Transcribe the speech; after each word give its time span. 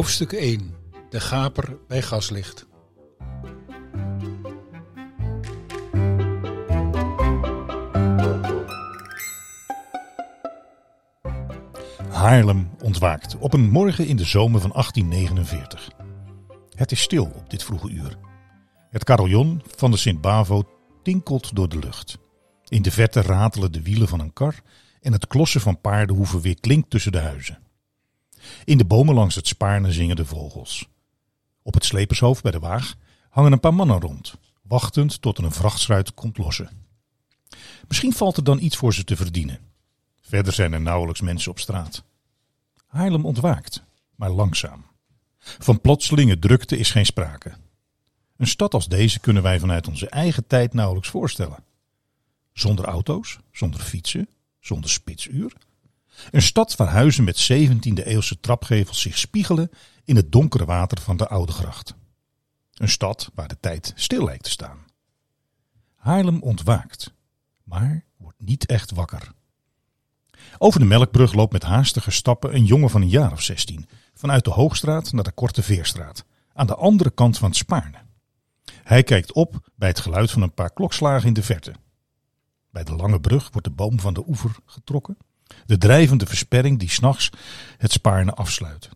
Hoofdstuk 0.00 0.32
1. 0.32 0.74
De 1.10 1.20
gaper 1.20 1.78
bij 1.88 2.02
gaslicht. 2.02 2.66
Haarlem 12.08 12.70
ontwaakt 12.82 13.36
op 13.38 13.52
een 13.52 13.70
morgen 13.70 14.06
in 14.06 14.16
de 14.16 14.24
zomer 14.24 14.60
van 14.60 14.70
1849. 14.70 15.90
Het 16.74 16.92
is 16.92 17.00
stil 17.00 17.24
op 17.24 17.50
dit 17.50 17.64
vroege 17.64 17.90
uur. 17.90 18.16
Het 18.90 19.04
carillon 19.04 19.62
van 19.76 19.90
de 19.90 19.96
Sint-Bavo 19.96 20.62
tinkelt 21.02 21.54
door 21.54 21.68
de 21.68 21.78
lucht. 21.78 22.18
In 22.68 22.82
de 22.82 22.90
verte 22.90 23.20
ratelen 23.20 23.72
de 23.72 23.82
wielen 23.82 24.08
van 24.08 24.20
een 24.20 24.32
kar 24.32 24.54
en 25.00 25.12
het 25.12 25.26
klossen 25.26 25.60
van 25.60 25.80
paardenhoeven 25.80 26.40
weer 26.40 26.60
klinkt 26.60 26.90
tussen 26.90 27.12
de 27.12 27.18
huizen. 27.18 27.69
In 28.64 28.78
de 28.78 28.84
bomen 28.84 29.14
langs 29.14 29.34
het 29.34 29.46
Spaarne 29.46 29.92
zingen 29.92 30.16
de 30.16 30.24
vogels. 30.24 30.88
Op 31.62 31.74
het 31.74 31.84
slepershoofd 31.84 32.42
bij 32.42 32.52
de 32.52 32.58
waag 32.58 32.94
hangen 33.30 33.52
een 33.52 33.60
paar 33.60 33.74
mannen 33.74 34.00
rond, 34.00 34.34
wachtend 34.62 35.22
tot 35.22 35.38
er 35.38 35.44
een 35.44 35.52
vrachtsruit 35.52 36.14
komt 36.14 36.38
lossen. 36.38 36.70
Misschien 37.88 38.12
valt 38.12 38.36
er 38.36 38.44
dan 38.44 38.60
iets 38.60 38.76
voor 38.76 38.94
ze 38.94 39.04
te 39.04 39.16
verdienen. 39.16 39.58
Verder 40.20 40.52
zijn 40.52 40.72
er 40.72 40.80
nauwelijks 40.80 41.20
mensen 41.20 41.50
op 41.50 41.58
straat. 41.58 42.02
Haarlem 42.86 43.24
ontwaakt, 43.24 43.82
maar 44.14 44.30
langzaam. 44.30 44.84
Van 45.38 45.80
plotselinge 45.80 46.38
drukte 46.38 46.76
is 46.76 46.90
geen 46.90 47.06
sprake. 47.06 47.52
Een 48.36 48.46
stad 48.46 48.74
als 48.74 48.88
deze 48.88 49.20
kunnen 49.20 49.42
wij 49.42 49.60
vanuit 49.60 49.88
onze 49.88 50.08
eigen 50.08 50.46
tijd 50.46 50.74
nauwelijks 50.74 51.08
voorstellen. 51.08 51.64
Zonder 52.52 52.84
auto's, 52.84 53.38
zonder 53.52 53.80
fietsen, 53.80 54.28
zonder 54.60 54.90
spitsuur. 54.90 55.52
Een 56.30 56.42
stad 56.42 56.76
waar 56.76 56.88
huizen 56.88 57.24
met 57.24 57.52
17e 57.52 58.04
eeuwse 58.04 58.40
trapgevels 58.40 59.00
zich 59.00 59.18
spiegelen 59.18 59.70
in 60.04 60.16
het 60.16 60.32
donkere 60.32 60.64
water 60.64 61.00
van 61.00 61.16
de 61.16 61.28
Oude 61.28 61.52
Gracht. 61.52 61.94
Een 62.74 62.88
stad 62.88 63.30
waar 63.34 63.48
de 63.48 63.60
tijd 63.60 63.92
stil 63.94 64.24
lijkt 64.24 64.44
te 64.44 64.50
staan. 64.50 64.84
Haarlem 65.94 66.42
ontwaakt, 66.42 67.12
maar 67.62 68.04
wordt 68.16 68.40
niet 68.40 68.66
echt 68.66 68.90
wakker. 68.90 69.32
Over 70.58 70.80
de 70.80 70.86
Melkbrug 70.86 71.32
loopt 71.32 71.52
met 71.52 71.62
haastige 71.62 72.10
stappen 72.10 72.54
een 72.54 72.64
jongen 72.64 72.90
van 72.90 73.02
een 73.02 73.08
jaar 73.08 73.32
of 73.32 73.42
16 73.42 73.88
vanuit 74.14 74.44
de 74.44 74.50
Hoogstraat 74.50 75.12
naar 75.12 75.24
de 75.24 75.32
Korte 75.32 75.62
Veerstraat, 75.62 76.24
aan 76.52 76.66
de 76.66 76.74
andere 76.74 77.10
kant 77.10 77.38
van 77.38 77.48
het 77.48 77.56
Spaarne. 77.58 77.98
Hij 78.82 79.02
kijkt 79.02 79.32
op 79.32 79.70
bij 79.74 79.88
het 79.88 80.00
geluid 80.00 80.30
van 80.30 80.42
een 80.42 80.54
paar 80.54 80.72
klokslagen 80.72 81.28
in 81.28 81.34
de 81.34 81.42
verte. 81.42 81.74
Bij 82.70 82.84
de 82.84 82.96
lange 82.96 83.20
brug 83.20 83.50
wordt 83.52 83.66
de 83.66 83.74
boom 83.74 84.00
van 84.00 84.14
de 84.14 84.28
oever 84.28 84.56
getrokken. 84.64 85.16
De 85.66 85.78
drijvende 85.78 86.26
versperring 86.26 86.78
die 86.78 86.90
s'nachts 86.90 87.30
het 87.78 87.92
Spaarne 87.92 88.34
afsluit. 88.34 88.88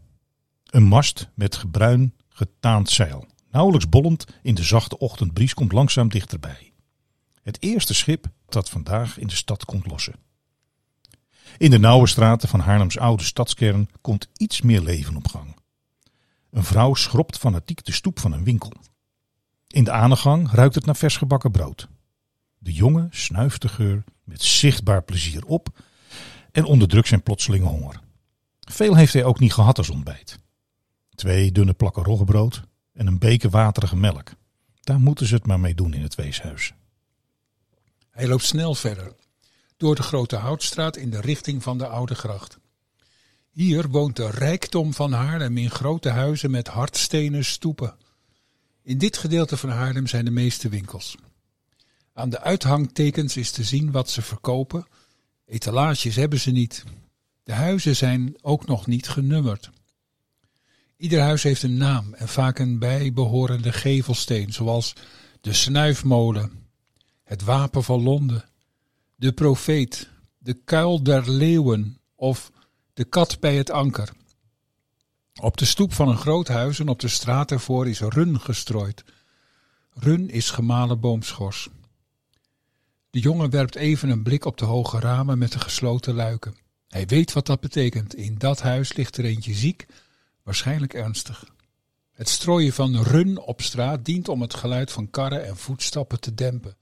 Een 0.64 0.84
mast 0.84 1.28
met 1.34 1.56
gebruin 1.56 2.14
getaand 2.28 2.90
zeil. 2.90 3.26
Nauwelijks 3.50 3.88
bollend 3.88 4.26
in 4.42 4.54
de 4.54 4.62
zachte 4.62 4.98
ochtendbries 4.98 5.54
komt 5.54 5.72
langzaam 5.72 6.08
dichterbij. 6.08 6.72
Het 7.42 7.62
eerste 7.62 7.94
schip 7.94 8.26
dat 8.48 8.70
vandaag 8.70 9.18
in 9.18 9.26
de 9.26 9.34
stad 9.34 9.64
komt 9.64 9.86
lossen. 9.86 10.14
In 11.58 11.70
de 11.70 11.78
nauwe 11.78 12.06
straten 12.06 12.48
van 12.48 12.60
Haarlems 12.60 12.98
oude 12.98 13.22
stadskern 13.22 13.88
komt 14.00 14.28
iets 14.36 14.60
meer 14.60 14.80
leven 14.80 15.16
op 15.16 15.28
gang. 15.28 15.56
Een 16.50 16.64
vrouw 16.64 16.94
schrobt 16.94 17.38
fanatiek 17.38 17.84
de 17.84 17.92
stoep 17.92 18.20
van 18.20 18.32
een 18.32 18.44
winkel. 18.44 18.72
In 19.68 19.84
de 19.84 19.90
aangang 19.90 20.50
ruikt 20.50 20.74
het 20.74 20.84
naar 20.84 20.96
vers 20.96 21.16
gebakken 21.16 21.50
brood. 21.50 21.88
De 22.58 22.72
jongen 22.72 23.08
snuift 23.10 23.62
de 23.62 23.68
geur 23.68 24.04
met 24.24 24.42
zichtbaar 24.42 25.02
plezier 25.02 25.44
op 25.44 25.68
en 26.54 26.64
onderdrukt 26.64 27.08
zijn 27.08 27.22
plotselinge 27.22 27.66
honger. 27.66 28.00
Veel 28.60 28.96
heeft 28.96 29.12
hij 29.12 29.24
ook 29.24 29.38
niet 29.38 29.52
gehad 29.52 29.78
als 29.78 29.90
ontbijt. 29.90 30.38
Twee 31.14 31.52
dunne 31.52 31.72
plakken 31.72 32.02
roggebrood 32.02 32.62
en 32.92 33.06
een 33.06 33.18
beker 33.18 33.50
waterige 33.50 33.96
melk. 33.96 34.30
Daar 34.80 35.00
moeten 35.00 35.26
ze 35.26 35.34
het 35.34 35.46
maar 35.46 35.60
mee 35.60 35.74
doen 35.74 35.94
in 35.94 36.02
het 36.02 36.14
weeshuis. 36.14 36.74
Hij 38.10 38.28
loopt 38.28 38.44
snel 38.44 38.74
verder, 38.74 39.12
door 39.76 39.94
de 39.94 40.02
Grote 40.02 40.36
Houtstraat 40.36 40.96
in 40.96 41.10
de 41.10 41.20
richting 41.20 41.62
van 41.62 41.78
de 41.78 41.86
Oude 41.86 42.14
Gracht. 42.14 42.58
Hier 43.50 43.88
woont 43.88 44.16
de 44.16 44.30
rijkdom 44.30 44.94
van 44.94 45.12
Haarlem 45.12 45.56
in 45.56 45.70
grote 45.70 46.08
huizen 46.08 46.50
met 46.50 46.68
hardstenen 46.68 47.44
stoepen. 47.44 47.96
In 48.82 48.98
dit 48.98 49.16
gedeelte 49.16 49.56
van 49.56 49.70
Haarlem 49.70 50.06
zijn 50.06 50.24
de 50.24 50.30
meeste 50.30 50.68
winkels. 50.68 51.16
Aan 52.12 52.30
de 52.30 52.40
uithangtekens 52.40 53.36
is 53.36 53.50
te 53.50 53.64
zien 53.64 53.90
wat 53.90 54.10
ze 54.10 54.22
verkopen. 54.22 54.86
Etalages 55.46 56.16
hebben 56.16 56.40
ze 56.40 56.50
niet. 56.50 56.84
De 57.42 57.52
huizen 57.52 57.96
zijn 57.96 58.34
ook 58.40 58.66
nog 58.66 58.86
niet 58.86 59.08
genummerd. 59.08 59.70
Ieder 60.96 61.20
huis 61.20 61.42
heeft 61.42 61.62
een 61.62 61.76
naam 61.76 62.14
en 62.14 62.28
vaak 62.28 62.58
een 62.58 62.78
bijbehorende 62.78 63.72
gevelsteen, 63.72 64.52
zoals 64.52 64.92
de 65.40 65.52
snuifmolen, 65.52 66.52
het 67.24 67.42
wapen 67.42 67.84
van 67.84 68.02
Londen, 68.02 68.44
de 69.16 69.32
profeet, 69.32 70.08
de 70.38 70.54
kuil 70.64 71.02
der 71.02 71.30
leeuwen 71.30 71.98
of 72.14 72.50
de 72.94 73.04
kat 73.04 73.40
bij 73.40 73.56
het 73.56 73.70
anker. 73.70 74.12
Op 75.40 75.56
de 75.56 75.64
stoep 75.64 75.92
van 75.92 76.08
een 76.08 76.16
groot 76.16 76.48
huis 76.48 76.78
en 76.78 76.88
op 76.88 77.00
de 77.00 77.08
straat 77.08 77.50
ervoor 77.50 77.88
is 77.88 78.00
run 78.00 78.40
gestrooid. 78.40 79.04
Run 79.92 80.30
is 80.30 80.50
gemalen 80.50 81.00
boomschors. 81.00 81.68
De 83.14 83.20
jongen 83.20 83.50
werpt 83.50 83.74
even 83.74 84.08
een 84.08 84.22
blik 84.22 84.44
op 84.44 84.58
de 84.58 84.64
hoge 84.64 84.98
ramen 84.98 85.38
met 85.38 85.52
de 85.52 85.58
gesloten 85.58 86.14
luiken. 86.14 86.56
Hij 86.88 87.06
weet 87.06 87.32
wat 87.32 87.46
dat 87.46 87.60
betekent. 87.60 88.14
In 88.14 88.34
dat 88.38 88.62
huis 88.62 88.96
ligt 88.96 89.16
er 89.16 89.24
eentje 89.24 89.54
ziek, 89.54 89.86
waarschijnlijk 90.42 90.94
ernstig. 90.94 91.44
Het 92.10 92.28
strooien 92.28 92.72
van 92.72 93.02
run 93.02 93.38
op 93.38 93.62
straat 93.62 94.04
dient 94.04 94.28
om 94.28 94.40
het 94.40 94.54
geluid 94.54 94.92
van 94.92 95.10
karren 95.10 95.46
en 95.46 95.56
voetstappen 95.56 96.20
te 96.20 96.34
dempen. 96.34 96.76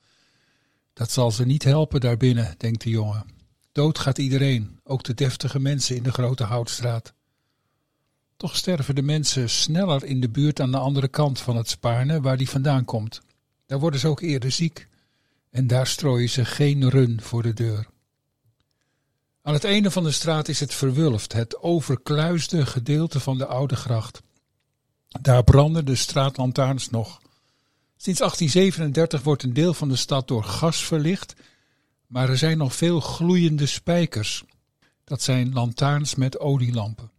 Dat 0.92 1.10
zal 1.10 1.30
ze 1.30 1.46
niet 1.46 1.64
helpen 1.64 2.00
daarbinnen, 2.00 2.54
denkt 2.58 2.82
de 2.82 2.90
jongen. 2.90 3.26
Dood 3.72 3.98
gaat 3.98 4.18
iedereen, 4.18 4.80
ook 4.84 5.04
de 5.04 5.14
deftige 5.14 5.58
mensen 5.58 5.96
in 5.96 6.02
de 6.02 6.12
grote 6.12 6.44
houtstraat. 6.44 7.14
Toch 8.36 8.56
sterven 8.56 8.94
de 8.94 9.02
mensen 9.02 9.50
sneller 9.50 10.04
in 10.04 10.20
de 10.20 10.28
buurt 10.28 10.60
aan 10.60 10.70
de 10.70 10.78
andere 10.78 11.08
kant 11.08 11.40
van 11.40 11.56
het 11.56 11.68
Spaarne, 11.68 12.20
waar 12.20 12.36
die 12.36 12.48
vandaan 12.48 12.84
komt. 12.84 13.20
Daar 13.66 13.78
worden 13.78 14.00
ze 14.00 14.08
ook 14.08 14.20
eerder 14.20 14.50
ziek. 14.50 14.90
En 15.52 15.66
daar 15.66 15.86
strooien 15.86 16.28
ze 16.28 16.44
geen 16.44 16.88
run 16.90 17.20
voor 17.20 17.42
de 17.42 17.52
deur. 17.52 17.86
Aan 19.42 19.54
het 19.54 19.64
einde 19.64 19.90
van 19.90 20.04
de 20.04 20.10
straat 20.10 20.48
is 20.48 20.60
het 20.60 20.74
verwulft, 20.74 21.32
het 21.32 21.62
overkluisde 21.62 22.66
gedeelte 22.66 23.20
van 23.20 23.38
de 23.38 23.46
oude 23.46 23.76
gracht. 23.76 24.22
Daar 25.20 25.44
branden 25.44 25.84
de 25.84 25.94
straatlantaarns 25.94 26.90
nog. 26.90 27.20
Sinds 27.96 28.18
1837 28.18 29.22
wordt 29.22 29.42
een 29.42 29.52
deel 29.52 29.74
van 29.74 29.88
de 29.88 29.96
stad 29.96 30.28
door 30.28 30.44
gas 30.44 30.84
verlicht, 30.84 31.34
maar 32.06 32.28
er 32.28 32.38
zijn 32.38 32.58
nog 32.58 32.74
veel 32.74 33.00
gloeiende 33.00 33.66
spijkers. 33.66 34.44
Dat 35.04 35.22
zijn 35.22 35.52
lantaarns 35.52 36.14
met 36.14 36.38
olielampen. 36.38 37.11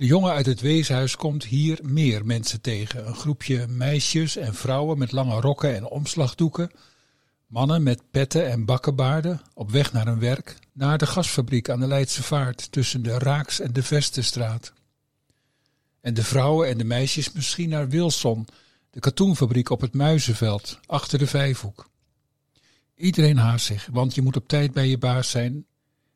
De 0.00 0.06
jongen 0.06 0.32
uit 0.32 0.46
het 0.46 0.60
weeshuis 0.60 1.16
komt 1.16 1.44
hier 1.44 1.78
meer 1.82 2.26
mensen 2.26 2.60
tegen. 2.60 3.06
Een 3.06 3.14
groepje 3.14 3.66
meisjes 3.66 4.36
en 4.36 4.54
vrouwen 4.54 4.98
met 4.98 5.12
lange 5.12 5.40
rokken 5.40 5.74
en 5.74 5.84
omslagdoeken. 5.84 6.70
Mannen 7.46 7.82
met 7.82 8.10
petten 8.10 8.50
en 8.50 8.64
bakkenbaarden 8.64 9.42
op 9.54 9.70
weg 9.70 9.92
naar 9.92 10.06
hun 10.06 10.18
werk. 10.18 10.56
Naar 10.72 10.98
de 10.98 11.06
gasfabriek 11.06 11.68
aan 11.68 11.80
de 11.80 11.86
Leidse 11.86 12.22
Vaart 12.22 12.72
tussen 12.72 13.02
de 13.02 13.18
Raaks 13.18 13.60
en 13.60 13.72
de 13.72 13.82
Vestenstraat. 13.82 14.72
En 16.00 16.14
de 16.14 16.24
vrouwen 16.24 16.68
en 16.68 16.78
de 16.78 16.84
meisjes 16.84 17.32
misschien 17.32 17.68
naar 17.68 17.88
Wilson, 17.88 18.46
de 18.90 19.00
katoenfabriek 19.00 19.70
op 19.70 19.80
het 19.80 19.94
Muizenveld, 19.94 20.78
achter 20.86 21.18
de 21.18 21.26
Vijfhoek. 21.26 21.90
Iedereen 22.94 23.38
haast 23.38 23.66
zich, 23.66 23.88
want 23.92 24.14
je 24.14 24.22
moet 24.22 24.36
op 24.36 24.48
tijd 24.48 24.72
bij 24.72 24.88
je 24.88 24.98
baas 24.98 25.30
zijn. 25.30 25.66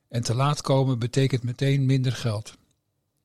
En 0.08 0.22
te 0.22 0.34
laat 0.34 0.60
komen 0.60 0.98
betekent 0.98 1.42
meteen 1.42 1.86
minder 1.86 2.12
geld. 2.12 2.54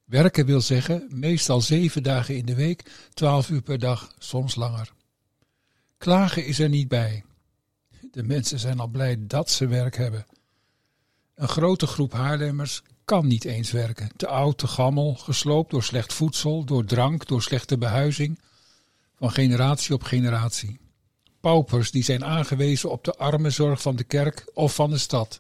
Werken 0.10 0.46
wil 0.46 0.62
zeggen 0.62 1.08
meestal 1.10 1.62
zeven 1.62 2.04
dagen 2.04 2.36
in 2.36 2.46
de 2.46 2.56
week, 2.56 2.92
twaalf 3.14 3.50
uur 3.50 3.62
per 3.62 3.80
dag, 3.80 4.12
soms 4.18 4.56
langer. 4.56 4.94
Klagen 5.98 6.46
is 6.46 6.60
er 6.60 6.70
niet 6.70 6.88
bij. 6.88 7.24
De 8.12 8.24
mensen 8.24 8.60
zijn 8.60 8.80
al 8.80 8.88
blij 8.88 9.18
dat 9.20 9.50
ze 9.50 9.68
werk 9.68 9.98
hebben. 9.98 10.26
Een 11.36 11.48
grote 11.48 11.88
groep 11.88 12.14
Haarlemmers 12.14 12.82
kan 13.06 13.28
niet 13.28 13.46
eens 13.46 13.72
werken. 13.72 14.10
Te 14.16 14.28
oud, 14.28 14.58
te 14.58 14.68
gammel, 14.68 15.16
gesloopt 15.16 15.72
door 15.72 15.84
slecht 15.84 16.14
voedsel, 16.14 16.64
door 16.64 16.86
drank, 16.86 17.28
door 17.28 17.42
slechte 17.42 17.78
behuizing. 17.78 18.40
Van 19.16 19.32
generatie 19.32 19.94
op 19.94 20.04
generatie. 20.04 20.80
Paupers 21.40 21.92
die 21.92 22.04
zijn 22.04 22.26
aangewezen 22.26 22.92
op 22.92 23.04
de 23.04 23.16
armenzorg 23.16 23.82
van 23.82 23.96
de 23.96 24.04
kerk 24.04 24.52
of 24.54 24.76
van 24.76 24.90
de 24.90 24.98
stad. 24.98 25.40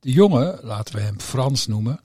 De 0.00 0.12
jongen, 0.12 0.58
laten 0.62 0.94
we 0.94 1.00
hem 1.00 1.20
Frans 1.20 1.66
noemen, 1.66 2.00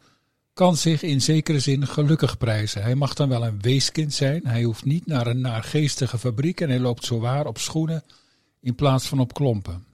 kan 0.57 0.77
zich 0.77 1.01
in 1.01 1.21
zekere 1.21 1.59
zin 1.59 1.87
gelukkig 1.87 2.37
prijzen. 2.37 2.81
Hij 2.81 2.95
mag 2.95 3.13
dan 3.13 3.29
wel 3.29 3.45
een 3.45 3.61
weeskind 3.61 4.13
zijn, 4.13 4.47
hij 4.47 4.63
hoeft 4.63 4.85
niet 4.85 5.05
naar 5.05 5.27
een 5.27 5.41
naargeestige 5.41 6.17
fabriek 6.17 6.61
en 6.61 6.69
hij 6.69 6.79
loopt 6.79 7.05
zowaar 7.05 7.45
op 7.45 7.57
schoenen 7.57 8.03
in 8.61 8.75
plaats 8.75 9.07
van 9.07 9.19
op 9.19 9.33
klompen. 9.33 9.85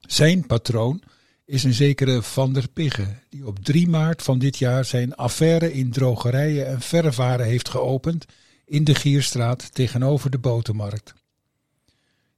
Zijn 0.00 0.46
patroon 0.46 1.02
is 1.44 1.64
een 1.64 1.74
zekere 1.74 2.22
Van 2.22 2.52
der 2.52 2.68
Pigge, 2.68 3.06
die 3.28 3.46
op 3.46 3.58
3 3.64 3.88
maart 3.88 4.22
van 4.22 4.38
dit 4.38 4.58
jaar 4.58 4.84
zijn 4.84 5.14
affaire 5.14 5.72
in 5.72 5.90
drogerijen 5.90 6.66
en 6.66 6.80
verfwaren 6.80 7.46
heeft 7.46 7.68
geopend 7.68 8.24
in 8.64 8.84
de 8.84 8.94
Gierstraat 8.94 9.74
tegenover 9.74 10.30
de 10.30 10.38
botermarkt. 10.38 11.14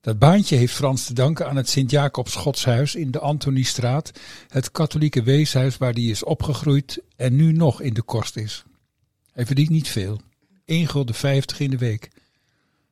Dat 0.00 0.18
baantje 0.18 0.56
heeft 0.56 0.74
Frans 0.74 1.06
te 1.06 1.12
danken 1.12 1.48
aan 1.48 1.56
het 1.56 1.68
Sint-Jacobs 1.68 2.34
Godshuis 2.34 2.94
in 2.94 3.10
de 3.10 3.18
Antoniestraat, 3.18 4.10
het 4.48 4.70
katholieke 4.70 5.22
weeshuis 5.22 5.76
waar 5.76 5.92
hij 5.92 6.02
is 6.02 6.24
opgegroeid 6.24 7.02
en 7.16 7.36
nu 7.36 7.52
nog 7.52 7.80
in 7.80 7.94
de 7.94 8.02
kost 8.02 8.36
is. 8.36 8.64
Hij 9.32 9.46
verdient 9.46 9.70
niet 9.70 9.88
veel, 9.88 10.20
1 10.64 10.88
gulden 10.88 11.14
50 11.14 11.60
in 11.60 11.70
de 11.70 11.78
week. 11.78 12.10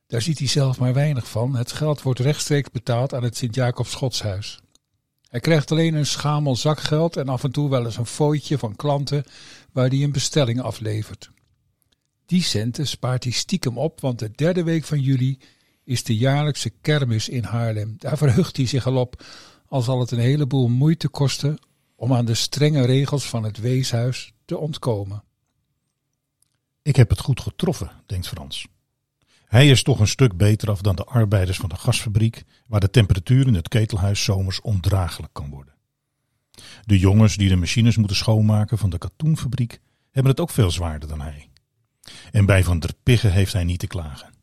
Daar 0.07 0.21
ziet 0.21 0.39
hij 0.39 0.47
zelf 0.47 0.79
maar 0.79 0.93
weinig 0.93 1.29
van. 1.29 1.55
Het 1.55 1.71
geld 1.71 2.01
wordt 2.01 2.19
rechtstreeks 2.19 2.71
betaald 2.71 3.13
aan 3.13 3.23
het 3.23 3.37
Sint-Jacobs 3.37 3.93
Godshuis. 3.93 4.59
Hij 5.27 5.39
krijgt 5.39 5.71
alleen 5.71 5.93
een 5.93 6.05
schamel 6.05 6.55
zakgeld 6.55 7.17
en 7.17 7.29
af 7.29 7.43
en 7.43 7.51
toe 7.51 7.69
wel 7.69 7.85
eens 7.85 7.97
een 7.97 8.05
fooitje 8.05 8.57
van 8.57 8.75
klanten 8.75 9.23
waar 9.71 9.89
hij 9.89 10.03
een 10.03 10.11
bestelling 10.11 10.61
aflevert. 10.61 11.31
Die 12.25 12.43
centen 12.43 12.87
spaart 12.87 13.23
hij 13.23 13.33
stiekem 13.33 13.77
op, 13.77 14.01
want 14.01 14.19
de 14.19 14.31
derde 14.35 14.63
week 14.63 14.83
van 14.83 14.99
juli 14.99 15.39
is 15.87 16.03
de 16.03 16.15
jaarlijkse 16.15 16.69
kermis 16.69 17.29
in 17.29 17.43
Haarlem. 17.43 17.95
Daar 17.97 18.17
verheugt 18.17 18.57
hij 18.57 18.65
zich 18.65 18.87
al 18.87 18.95
op, 18.95 19.23
al 19.67 19.81
zal 19.81 19.99
het 19.99 20.11
een 20.11 20.19
heleboel 20.19 20.67
moeite 20.67 21.07
kosten 21.07 21.59
om 21.95 22.13
aan 22.13 22.25
de 22.25 22.33
strenge 22.33 22.85
regels 22.85 23.29
van 23.29 23.43
het 23.43 23.57
weeshuis 23.57 24.33
te 24.45 24.57
ontkomen. 24.57 25.23
Ik 26.81 26.95
heb 26.95 27.09
het 27.09 27.19
goed 27.19 27.41
getroffen, 27.41 27.91
denkt 28.05 28.27
Frans. 28.27 28.67
Hij 29.45 29.69
is 29.69 29.83
toch 29.83 29.99
een 29.99 30.07
stuk 30.07 30.37
beter 30.37 30.69
af 30.69 30.81
dan 30.81 30.95
de 30.95 31.03
arbeiders 31.03 31.57
van 31.57 31.69
de 31.69 31.75
gasfabriek, 31.75 32.43
waar 32.65 32.79
de 32.79 32.89
temperatuur 32.89 33.47
in 33.47 33.55
het 33.55 33.67
ketelhuis 33.67 34.23
zomers 34.23 34.61
ondraaglijk 34.61 35.33
kan 35.33 35.49
worden. 35.49 35.75
De 36.85 36.99
jongens 36.99 37.37
die 37.37 37.49
de 37.49 37.55
machines 37.55 37.97
moeten 37.97 38.17
schoonmaken 38.17 38.77
van 38.77 38.89
de 38.89 38.97
katoenfabriek 38.97 39.79
hebben 40.11 40.31
het 40.31 40.41
ook 40.41 40.49
veel 40.49 40.71
zwaarder 40.71 41.09
dan 41.09 41.21
hij. 41.21 41.49
En 42.31 42.45
bij 42.45 42.63
Van 42.63 42.79
der 42.79 42.93
Pigge 43.03 43.27
heeft 43.27 43.53
hij 43.53 43.63
niet 43.63 43.79
te 43.79 43.87
klagen. 43.87 44.36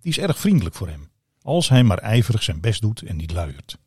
Die 0.00 0.10
is 0.10 0.18
erg 0.18 0.38
vriendelijk 0.38 0.74
voor 0.74 0.88
hem, 0.88 1.10
als 1.42 1.68
hij 1.68 1.84
maar 1.84 1.98
ijverig 1.98 2.42
zijn 2.42 2.60
best 2.60 2.80
doet 2.80 3.02
en 3.02 3.16
niet 3.16 3.32
luiert. 3.32 3.78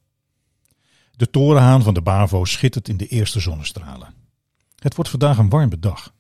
De 1.12 1.30
torenhaan 1.30 1.84
van 1.84 1.94
de 1.94 2.02
Bavo 2.02 2.46
schittert 2.46 2.90
in 2.90 2.98
de 2.98 3.08
eerste 3.08 3.40
zonnestralen. 3.40 4.14
Het 4.76 4.96
wordt 4.96 5.10
vandaag 5.12 5.38
een 5.38 5.50
warme 5.50 5.80
dag. 5.80 6.14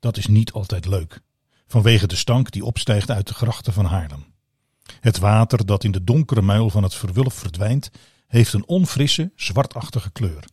Dat 0.00 0.16
is 0.16 0.26
niet 0.26 0.52
altijd 0.52 0.86
leuk, 0.86 1.20
vanwege 1.66 2.06
de 2.06 2.16
stank 2.16 2.50
die 2.50 2.64
opstijgt 2.64 3.10
uit 3.10 3.26
de 3.26 3.34
grachten 3.34 3.72
van 3.72 3.84
Haarlem. 3.84 4.24
Het 5.00 5.18
water 5.18 5.66
dat 5.66 5.84
in 5.84 5.92
de 5.92 6.04
donkere 6.04 6.42
muil 6.42 6.70
van 6.70 6.82
het 6.82 6.94
verwulf 6.94 7.34
verdwijnt, 7.34 7.90
heeft 8.26 8.52
een 8.52 8.66
onfrisse, 8.66 9.32
zwartachtige 9.36 10.10
kleur. 10.10 10.44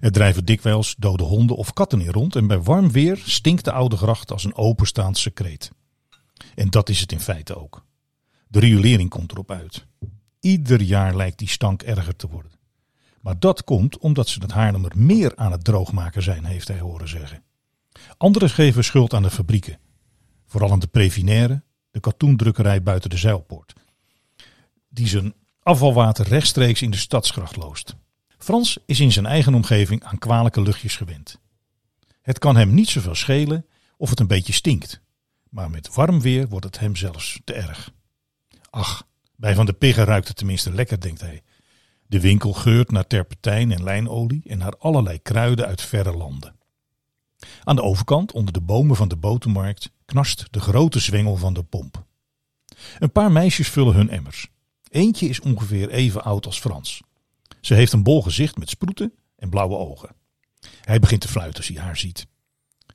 Er 0.00 0.12
drijven 0.12 0.44
dikwijls 0.44 0.94
dode 0.98 1.24
honden 1.24 1.56
of 1.56 1.72
katten 1.72 2.00
in 2.00 2.10
rond 2.10 2.36
en 2.36 2.46
bij 2.46 2.60
warm 2.62 2.90
weer 2.90 3.22
stinkt 3.24 3.64
de 3.64 3.72
oude 3.72 3.96
gracht 3.96 4.32
als 4.32 4.44
een 4.44 4.56
openstaand 4.56 5.18
secreet. 5.18 5.70
En 6.54 6.70
dat 6.70 6.88
is 6.88 7.00
het 7.00 7.12
in 7.12 7.20
feite 7.20 7.56
ook. 7.56 7.84
De 8.48 8.58
riolering 8.58 9.10
komt 9.10 9.32
erop 9.32 9.50
uit. 9.50 9.86
Ieder 10.40 10.82
jaar 10.82 11.16
lijkt 11.16 11.38
die 11.38 11.48
stank 11.48 11.82
erger 11.82 12.16
te 12.16 12.28
worden. 12.28 12.52
Maar 13.20 13.38
dat 13.38 13.64
komt 13.64 13.98
omdat 13.98 14.28
ze 14.28 14.40
het 14.40 14.50
Haarlemmer 14.50 14.92
meer 14.96 15.36
aan 15.36 15.52
het 15.52 15.64
droogmaken 15.64 16.22
zijn, 16.22 16.44
heeft 16.44 16.68
hij 16.68 16.78
horen 16.78 17.08
zeggen. 17.08 17.42
Anderen 18.16 18.50
geven 18.50 18.84
schuld 18.84 19.14
aan 19.14 19.22
de 19.22 19.30
fabrieken. 19.30 19.78
Vooral 20.46 20.72
aan 20.72 20.78
de 20.78 20.86
Previnaire, 20.86 21.62
de 21.90 22.00
katoendrukkerij 22.00 22.82
buiten 22.82 23.10
de 23.10 23.16
Zeilpoort. 23.16 23.72
Die 24.88 25.08
zijn 25.08 25.34
afvalwater 25.62 26.28
rechtstreeks 26.28 26.82
in 26.82 26.90
de 26.90 26.96
stadsgracht 26.96 27.56
loost. 27.56 27.96
Frans 28.38 28.78
is 28.86 29.00
in 29.00 29.12
zijn 29.12 29.26
eigen 29.26 29.54
omgeving 29.54 30.04
aan 30.04 30.18
kwalijke 30.18 30.62
luchtjes 30.62 30.96
gewend. 30.96 31.38
Het 32.22 32.38
kan 32.38 32.56
hem 32.56 32.74
niet 32.74 32.88
zoveel 32.88 33.14
schelen 33.14 33.66
of 33.96 34.10
het 34.10 34.20
een 34.20 34.26
beetje 34.26 34.52
stinkt. 34.52 35.00
Maar 35.50 35.70
met 35.70 35.94
warm 35.94 36.20
weer 36.20 36.48
wordt 36.48 36.64
het 36.64 36.78
hem 36.78 36.96
zelfs 36.96 37.40
te 37.44 37.52
erg. 37.52 37.90
Ach, 38.70 39.06
bij 39.36 39.54
Van 39.54 39.66
de 39.66 39.72
Piggen 39.72 40.04
ruikt 40.04 40.28
het 40.28 40.36
tenminste 40.36 40.72
lekker, 40.72 41.00
denkt 41.00 41.20
hij. 41.20 41.42
De 42.06 42.20
winkel 42.20 42.52
geurt 42.52 42.90
naar 42.90 43.06
terpentijn 43.06 43.72
en 43.72 43.82
lijnolie 43.82 44.42
en 44.46 44.58
naar 44.58 44.76
allerlei 44.78 45.22
kruiden 45.22 45.66
uit 45.66 45.82
verre 45.82 46.16
landen. 46.16 46.56
Aan 47.64 47.76
de 47.76 47.82
overkant, 47.82 48.32
onder 48.32 48.52
de 48.52 48.60
bomen 48.60 48.96
van 48.96 49.08
de 49.08 49.16
botermarkt, 49.16 49.90
knarst 50.04 50.46
de 50.50 50.60
grote 50.60 50.98
zwengel 50.98 51.36
van 51.36 51.54
de 51.54 51.62
pomp. 51.62 52.04
Een 52.98 53.12
paar 53.12 53.32
meisjes 53.32 53.68
vullen 53.68 53.94
hun 53.94 54.10
emmers. 54.10 54.48
Eentje 54.88 55.28
is 55.28 55.40
ongeveer 55.40 55.90
even 55.90 56.24
oud 56.24 56.46
als 56.46 56.60
Frans. 56.60 57.02
Ze 57.60 57.74
heeft 57.74 57.92
een 57.92 58.02
bol 58.02 58.22
gezicht 58.22 58.56
met 58.56 58.68
sproeten 58.68 59.12
en 59.36 59.50
blauwe 59.50 59.76
ogen. 59.76 60.14
Hij 60.80 60.98
begint 60.98 61.20
te 61.20 61.28
fluiten 61.28 61.56
als 61.58 61.68
hij 61.68 61.82
haar 61.82 61.96
ziet. 61.96 62.26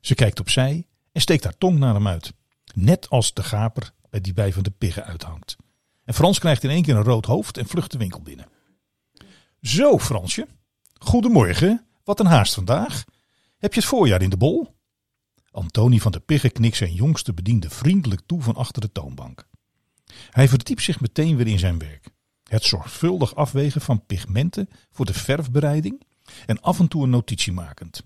Ze 0.01 0.15
kijkt 0.15 0.39
opzij 0.39 0.87
en 1.11 1.21
steekt 1.21 1.43
haar 1.43 1.57
tong 1.57 1.79
naar 1.79 1.93
hem 1.93 2.07
uit. 2.07 2.33
Net 2.73 3.09
als 3.09 3.33
de 3.33 3.43
gaper 3.43 3.93
bij 4.09 4.21
die 4.21 4.33
bij 4.33 4.53
van 4.53 4.63
de 4.63 4.71
piggen 4.71 5.05
uithangt. 5.05 5.55
En 6.03 6.13
Frans 6.13 6.39
krijgt 6.39 6.63
in 6.63 6.69
één 6.69 6.83
keer 6.83 6.95
een 6.95 7.03
rood 7.03 7.25
hoofd 7.25 7.57
en 7.57 7.67
vlucht 7.67 7.91
de 7.91 7.97
winkel 7.97 8.21
binnen. 8.21 8.47
Zo, 9.61 9.99
Fransje. 9.99 10.47
Goedemorgen. 10.93 11.85
Wat 12.03 12.19
een 12.19 12.25
haast 12.25 12.53
vandaag. 12.53 13.03
Heb 13.57 13.73
je 13.73 13.79
het 13.79 13.89
voorjaar 13.89 14.21
in 14.21 14.29
de 14.29 14.37
bol? 14.37 14.75
Antonie 15.51 16.01
van 16.01 16.11
de 16.11 16.19
Piggen 16.19 16.51
knikt 16.51 16.77
zijn 16.77 16.93
jongste 16.93 17.33
bediende 17.33 17.69
vriendelijk 17.69 18.21
toe 18.25 18.41
van 18.41 18.55
achter 18.55 18.81
de 18.81 18.91
toonbank. 18.91 19.47
Hij 20.29 20.47
verdiept 20.47 20.81
zich 20.81 20.99
meteen 20.99 21.35
weer 21.35 21.47
in 21.47 21.59
zijn 21.59 21.79
werk. 21.79 22.09
Het 22.43 22.63
zorgvuldig 22.63 23.35
afwegen 23.35 23.81
van 23.81 24.05
pigmenten 24.05 24.69
voor 24.91 25.05
de 25.05 25.13
verfbereiding 25.13 26.03
en 26.45 26.61
af 26.61 26.79
en 26.79 26.87
toe 26.87 27.03
een 27.03 27.09
notitie 27.09 27.53
makend. 27.53 28.03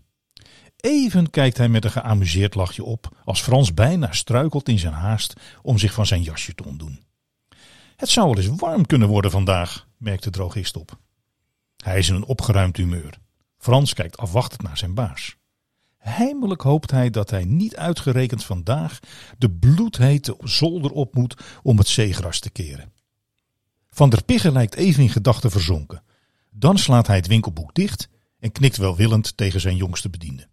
Even 0.77 1.29
kijkt 1.29 1.57
hij 1.57 1.69
met 1.69 1.83
een 1.83 1.91
geamuseerd 1.91 2.55
lachje 2.55 2.83
op 2.83 3.21
als 3.23 3.41
Frans 3.41 3.73
bijna 3.73 4.11
struikelt 4.11 4.69
in 4.69 4.79
zijn 4.79 4.93
haast 4.93 5.33
om 5.61 5.77
zich 5.77 5.93
van 5.93 6.05
zijn 6.05 6.21
jasje 6.21 6.55
te 6.55 6.65
ontdoen. 6.65 7.03
Het 7.95 8.09
zou 8.09 8.27
wel 8.27 8.43
eens 8.43 8.59
warm 8.59 8.85
kunnen 8.85 9.07
worden 9.07 9.31
vandaag, 9.31 9.87
merkt 9.97 10.23
de 10.23 10.29
drogist 10.29 10.75
op. 10.75 10.99
Hij 11.83 11.97
is 11.97 12.09
in 12.09 12.15
een 12.15 12.25
opgeruimd 12.25 12.77
humeur. 12.77 13.19
Frans 13.57 13.93
kijkt 13.93 14.17
afwachtend 14.17 14.61
naar 14.61 14.77
zijn 14.77 14.93
baas. 14.93 15.35
Heimelijk 15.97 16.61
hoopt 16.61 16.91
hij 16.91 17.09
dat 17.09 17.29
hij 17.29 17.45
niet 17.45 17.75
uitgerekend 17.75 18.43
vandaag 18.43 18.99
de 19.37 19.51
bloedhete 19.51 20.37
zolder 20.39 20.91
op 20.91 21.15
moet 21.15 21.35
om 21.63 21.77
het 21.77 21.87
zeegras 21.87 22.39
te 22.39 22.49
keren. 22.49 22.91
Van 23.89 24.09
der 24.09 24.23
Pigge 24.23 24.51
lijkt 24.51 24.75
even 24.75 25.03
in 25.03 25.09
gedachten 25.09 25.51
verzonken. 25.51 26.03
Dan 26.49 26.77
slaat 26.77 27.07
hij 27.07 27.15
het 27.15 27.27
winkelboek 27.27 27.73
dicht 27.73 28.09
en 28.39 28.51
knikt 28.51 28.77
welwillend 28.77 29.37
tegen 29.37 29.61
zijn 29.61 29.75
jongste 29.75 30.09
bediende. 30.09 30.47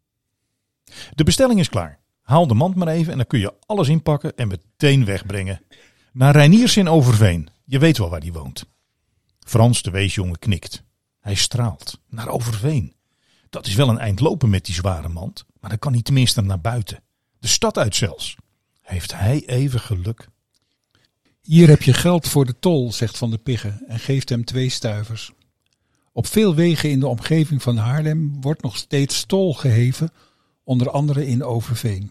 De 1.14 1.24
bestelling 1.24 1.60
is 1.60 1.68
klaar. 1.68 2.00
Haal 2.22 2.46
de 2.46 2.54
mand 2.54 2.74
maar 2.74 2.88
even 2.88 3.10
en 3.12 3.18
dan 3.18 3.26
kun 3.26 3.38
je 3.38 3.54
alles 3.66 3.88
inpakken 3.88 4.36
en 4.36 4.48
meteen 4.48 5.04
wegbrengen. 5.04 5.60
Naar 6.12 6.36
Reiniers 6.36 6.76
in 6.76 6.88
Overveen. 6.88 7.48
Je 7.64 7.78
weet 7.78 7.98
wel 7.98 8.10
waar 8.10 8.20
die 8.20 8.32
woont. 8.32 8.66
Frans, 9.40 9.82
de 9.82 9.90
weesjongen, 9.90 10.38
knikt. 10.38 10.82
Hij 11.20 11.34
straalt. 11.34 12.00
Naar 12.08 12.28
Overveen. 12.28 12.94
Dat 13.50 13.66
is 13.66 13.74
wel 13.74 13.88
een 13.88 13.98
eind 13.98 14.20
lopen 14.20 14.50
met 14.50 14.64
die 14.64 14.74
zware 14.74 15.08
mand, 15.08 15.44
maar 15.60 15.70
dan 15.70 15.78
kan 15.78 15.92
hij 15.92 16.02
tenminste 16.02 16.40
naar 16.40 16.60
buiten. 16.60 17.02
De 17.38 17.48
stad 17.48 17.78
uit 17.78 17.96
zelfs. 17.96 18.36
Heeft 18.80 19.14
hij 19.14 19.42
even 19.46 19.80
geluk? 19.80 20.28
Hier 21.42 21.68
heb 21.68 21.82
je 21.82 21.92
geld 21.92 22.28
voor 22.28 22.46
de 22.46 22.58
tol, 22.58 22.92
zegt 22.92 23.18
Van 23.18 23.30
de 23.30 23.38
Piggen 23.38 23.82
en 23.86 23.98
geeft 23.98 24.28
hem 24.28 24.44
twee 24.44 24.68
stuivers. 24.68 25.32
Op 26.12 26.26
veel 26.26 26.54
wegen 26.54 26.90
in 26.90 27.00
de 27.00 27.06
omgeving 27.06 27.62
van 27.62 27.76
Haarlem 27.76 28.40
wordt 28.40 28.62
nog 28.62 28.76
steeds 28.76 29.24
tol 29.24 29.54
geheven, 29.54 30.12
onder 30.64 30.90
andere 30.90 31.26
in 31.26 31.44
Overveen. 31.44 32.10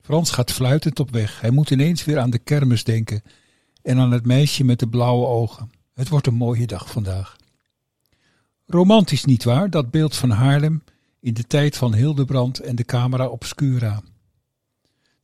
Frans 0.00 0.30
gaat 0.30 0.52
fluitend 0.52 1.00
op 1.00 1.10
weg. 1.10 1.40
Hij 1.40 1.50
moet 1.50 1.70
ineens 1.70 2.04
weer 2.04 2.18
aan 2.18 2.30
de 2.30 2.38
kermis 2.38 2.84
denken 2.84 3.22
en 3.82 3.98
aan 3.98 4.10
het 4.10 4.26
meisje 4.26 4.64
met 4.64 4.78
de 4.78 4.88
blauwe 4.88 5.26
ogen. 5.26 5.70
Het 5.94 6.08
wordt 6.08 6.26
een 6.26 6.34
mooie 6.34 6.66
dag 6.66 6.90
vandaag. 6.90 7.36
Romantisch 8.66 9.24
niet 9.24 9.44
waar, 9.44 9.70
dat 9.70 9.90
beeld 9.90 10.16
van 10.16 10.30
Haarlem 10.30 10.82
in 11.20 11.34
de 11.34 11.46
tijd 11.46 11.76
van 11.76 11.94
Hildebrand 11.94 12.60
en 12.60 12.76
de 12.76 12.84
camera 12.84 13.26
obscura. 13.26 14.02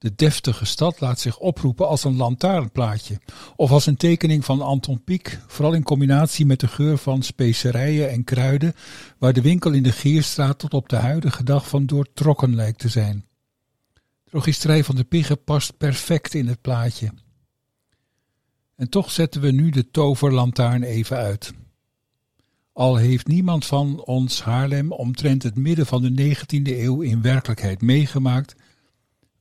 De 0.02 0.14
deftige 0.14 0.64
stad 0.64 1.00
laat 1.00 1.20
zich 1.20 1.38
oproepen 1.38 1.88
als 1.88 2.04
een 2.04 2.16
lantaarnplaatje 2.16 3.20
of 3.56 3.70
als 3.70 3.86
een 3.86 3.96
tekening 3.96 4.44
van 4.44 4.60
Anton 4.60 5.04
Pieck, 5.04 5.40
vooral 5.46 5.74
in 5.74 5.82
combinatie 5.82 6.46
met 6.46 6.60
de 6.60 6.68
geur 6.68 6.98
van 6.98 7.22
specerijen 7.22 8.10
en 8.10 8.24
kruiden, 8.24 8.74
waar 9.18 9.32
de 9.32 9.40
winkel 9.40 9.72
in 9.72 9.82
de 9.82 9.92
Gierstraat 9.92 10.58
tot 10.58 10.74
op 10.74 10.88
de 10.88 10.96
huidige 10.96 11.44
dag 11.44 11.68
van 11.68 11.86
doortrokken 11.86 12.54
lijkt 12.54 12.78
te 12.78 12.88
zijn. 12.88 13.26
Drogisterij 14.24 14.84
van 14.84 14.96
de 14.96 15.04
Piggen 15.04 15.44
past 15.44 15.76
perfect 15.76 16.34
in 16.34 16.46
het 16.46 16.60
plaatje. 16.60 17.12
En 18.76 18.88
toch 18.88 19.10
zetten 19.10 19.40
we 19.40 19.50
nu 19.50 19.70
de 19.70 19.90
toverlantaarn 19.90 20.82
even 20.82 21.16
uit. 21.16 21.52
Al 22.72 22.96
heeft 22.96 23.26
niemand 23.26 23.66
van 23.66 24.04
ons 24.04 24.42
Haarlem 24.42 24.92
omtrent 24.92 25.42
het 25.42 25.56
midden 25.56 25.86
van 25.86 26.02
de 26.02 26.34
19e 26.34 26.62
eeuw 26.62 27.00
in 27.00 27.22
werkelijkheid 27.22 27.82
meegemaakt, 27.82 28.54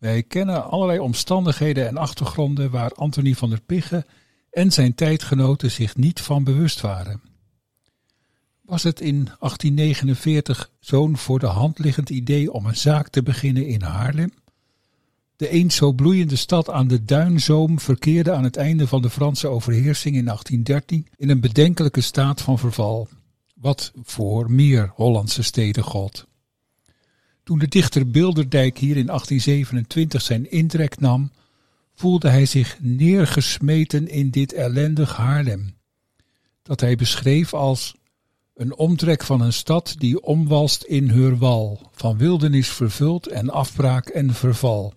wij 0.01 0.23
kennen 0.23 0.69
allerlei 0.69 0.99
omstandigheden 0.99 1.87
en 1.87 1.97
achtergronden 1.97 2.71
waar 2.71 2.91
Anthony 2.91 3.33
van 3.33 3.49
der 3.49 3.61
Pigge 3.61 4.05
en 4.51 4.71
zijn 4.71 4.95
tijdgenoten 4.95 5.71
zich 5.71 5.95
niet 5.95 6.21
van 6.21 6.43
bewust 6.43 6.81
waren. 6.81 7.21
Was 8.61 8.83
het 8.83 9.01
in 9.01 9.23
1849 9.39 10.71
zo'n 10.79 11.17
voor 11.17 11.39
de 11.39 11.45
hand 11.45 11.79
liggend 11.79 12.09
idee 12.09 12.51
om 12.51 12.65
een 12.65 12.75
zaak 12.75 13.07
te 13.07 13.23
beginnen 13.23 13.67
in 13.67 13.81
Haarlem? 13.81 14.33
De 15.35 15.49
eens 15.49 15.75
zo 15.75 15.91
bloeiende 15.91 16.35
stad 16.35 16.69
aan 16.69 16.87
de 16.87 17.03
Duinzoom 17.03 17.79
verkeerde 17.79 18.31
aan 18.31 18.43
het 18.43 18.57
einde 18.57 18.87
van 18.87 19.01
de 19.01 19.09
Franse 19.09 19.47
overheersing 19.47 20.15
in 20.15 20.25
1813 20.25 21.07
in 21.17 21.29
een 21.29 21.39
bedenkelijke 21.39 22.01
staat 22.01 22.41
van 22.41 22.59
verval, 22.59 23.07
wat 23.55 23.91
voor 24.03 24.51
meer 24.51 24.91
Hollandse 24.95 25.43
steden 25.43 25.83
gold. 25.83 26.29
Toen 27.43 27.59
de 27.59 27.67
dichter 27.67 28.09
Bilderdijk 28.09 28.77
hier 28.77 28.97
in 28.97 29.05
1827 29.05 30.21
zijn 30.21 30.51
intrek 30.51 30.99
nam, 30.99 31.31
voelde 31.93 32.29
hij 32.29 32.45
zich 32.45 32.77
neergesmeten 32.81 34.07
in 34.07 34.29
dit 34.29 34.53
ellendig 34.53 35.15
Haarlem, 35.15 35.75
dat 36.63 36.79
hij 36.79 36.95
beschreef 36.95 37.53
als 37.53 37.95
een 38.55 38.75
omtrek 38.75 39.23
van 39.23 39.41
een 39.41 39.53
stad 39.53 39.95
die 39.97 40.21
omwalst 40.21 40.83
in 40.83 41.09
haar 41.09 41.37
wal, 41.37 41.89
van 41.91 42.17
wildernis 42.17 42.69
vervuld 42.69 43.27
en 43.27 43.49
afbraak 43.49 44.07
en 44.07 44.33
verval. 44.33 44.93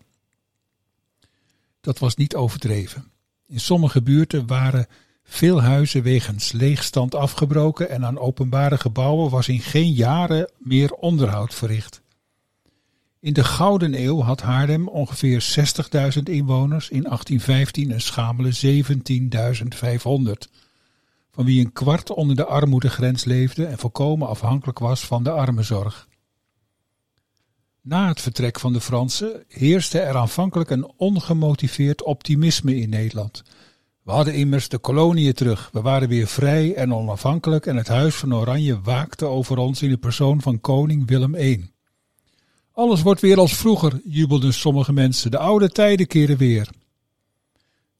Dat 1.80 1.98
was 1.98 2.14
niet 2.14 2.34
overdreven. 2.34 3.10
In 3.46 3.60
sommige 3.60 4.02
buurten 4.02 4.46
waren 4.46 4.86
veel 5.24 5.62
huizen 5.62 6.02
wegens 6.02 6.52
leegstand 6.52 7.14
afgebroken 7.14 7.90
en 7.90 8.04
aan 8.04 8.18
openbare 8.18 8.78
gebouwen 8.78 9.30
was 9.30 9.48
in 9.48 9.60
geen 9.60 9.92
jaren 9.92 10.50
meer 10.58 10.92
onderhoud 10.92 11.54
verricht. 11.54 12.02
In 13.24 13.32
de 13.32 13.44
Gouden 13.44 14.02
Eeuw 14.02 14.20
had 14.20 14.40
Haarlem 14.40 14.88
ongeveer 14.88 15.56
60.000 16.16 16.22
inwoners, 16.22 16.88
in 16.88 17.02
1815 17.02 17.90
een 17.90 18.00
schamele 18.00 18.82
17.500, 20.46 20.50
van 21.30 21.44
wie 21.44 21.64
een 21.64 21.72
kwart 21.72 22.10
onder 22.10 22.36
de 22.36 22.44
armoedegrens 22.44 23.24
leefde 23.24 23.66
en 23.66 23.78
volkomen 23.78 24.28
afhankelijk 24.28 24.78
was 24.78 25.06
van 25.06 25.22
de 25.22 25.30
armenzorg. 25.30 26.08
Na 27.80 28.08
het 28.08 28.20
vertrek 28.20 28.60
van 28.60 28.72
de 28.72 28.80
Fransen 28.80 29.44
heerste 29.48 30.00
er 30.00 30.16
aanvankelijk 30.16 30.70
een 30.70 30.92
ongemotiveerd 30.96 32.02
optimisme 32.02 32.76
in 32.76 32.88
Nederland. 32.88 33.42
We 34.02 34.10
hadden 34.10 34.34
immers 34.34 34.68
de 34.68 34.78
koloniën 34.78 35.34
terug, 35.34 35.68
we 35.72 35.80
waren 35.80 36.08
weer 36.08 36.26
vrij 36.26 36.74
en 36.74 36.94
onafhankelijk 36.94 37.66
en 37.66 37.76
het 37.76 37.88
Huis 37.88 38.14
van 38.14 38.34
Oranje 38.34 38.80
waakte 38.80 39.24
over 39.24 39.58
ons 39.58 39.82
in 39.82 39.90
de 39.90 39.96
persoon 39.96 40.40
van 40.40 40.60
koning 40.60 41.08
Willem 41.08 41.34
I. 41.34 41.73
Alles 42.74 43.02
wordt 43.02 43.20
weer 43.20 43.38
als 43.38 43.56
vroeger, 43.56 44.00
jubelden 44.04 44.54
sommige 44.54 44.92
mensen. 44.92 45.30
De 45.30 45.38
oude 45.38 45.68
tijden 45.68 46.06
keren 46.06 46.36
weer. 46.36 46.68